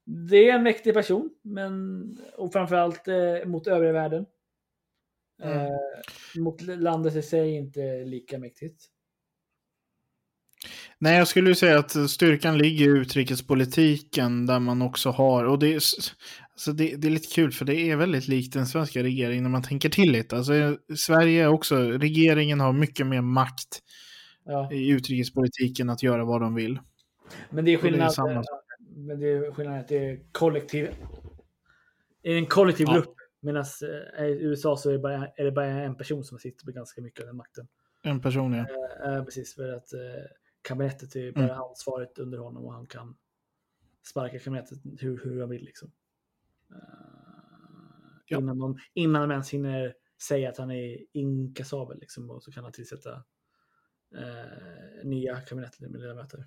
[0.04, 2.02] det är en mäktig person, men
[2.36, 4.26] och framförallt eh, mot övriga världen.
[5.42, 5.58] Mm.
[5.58, 5.78] Eh,
[6.36, 8.84] mot landet i sig inte lika mäktigt.
[11.00, 15.58] Nej, jag skulle ju säga att styrkan ligger i utrikespolitiken där man också har, och
[15.58, 15.74] det är,
[16.52, 19.50] alltså det, det är lite kul för det är väldigt likt den svenska regeringen när
[19.50, 20.36] man tänker till lite.
[20.36, 23.82] Alltså, i Sverige också, regeringen har mycket mer makt
[24.44, 24.72] Ja.
[24.72, 26.78] i utrikespolitiken att göra vad de vill.
[27.50, 28.36] Men det är Och det är skillnad.
[28.36, 28.42] eh,
[28.96, 30.88] men det är skillnad att det är kollektiv.
[32.22, 32.94] Det är en kollektiv Ja.
[32.94, 33.14] grupp.
[33.40, 33.64] Medan
[34.18, 36.74] eh, i USA så är det, bara, är det bara en person som sitter med
[36.74, 37.66] ganska mycket av den makten.
[38.02, 38.66] En person, ja.
[39.06, 40.00] Eh, eh, precis, för att eh,
[40.68, 41.58] kabinettet är bara Mm.
[41.60, 43.16] ansvaret under honom och han kan
[44.10, 45.64] sparka kabinettet hur, hur han vill.
[45.64, 45.92] Liksom.
[46.70, 46.78] Eh,
[48.30, 48.38] Ja.
[48.38, 51.98] innan, de, innan de ens hinner säga att han är inkassabel.
[52.00, 53.12] Liksom, och så kan han tillsätta
[54.16, 56.46] eh, nya kabinettledamöter.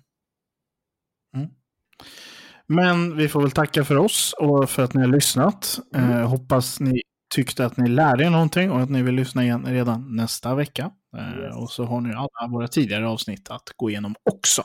[2.66, 5.78] Men vi får väl tacka för oss och för att ni har lyssnat.
[5.94, 6.10] Mm.
[6.10, 7.02] Eh, hoppas ni
[7.34, 10.92] tyckte att ni lärde er någonting och att ni vill lyssna igen redan nästa vecka.
[11.16, 11.56] Eh, Yes.
[11.56, 14.62] Och så har ni alla våra tidigare avsnitt att gå igenom också.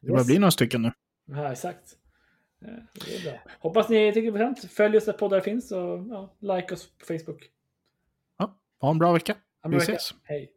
[0.00, 0.26] Det börjar Yes.
[0.26, 0.92] bli några stycken nu.
[1.24, 1.96] Ja, exakt.
[2.64, 3.40] Eh, är bra.
[3.60, 4.72] Hoppas ni tycker det var intressant.
[4.72, 7.48] Följ oss där poddar finns och ja, like oss på Facebook.
[8.38, 9.36] Ja, ha en bra vecka.
[9.64, 9.96] En bra Vi vecka.
[9.98, 10.14] ses.
[10.24, 10.52] Hej.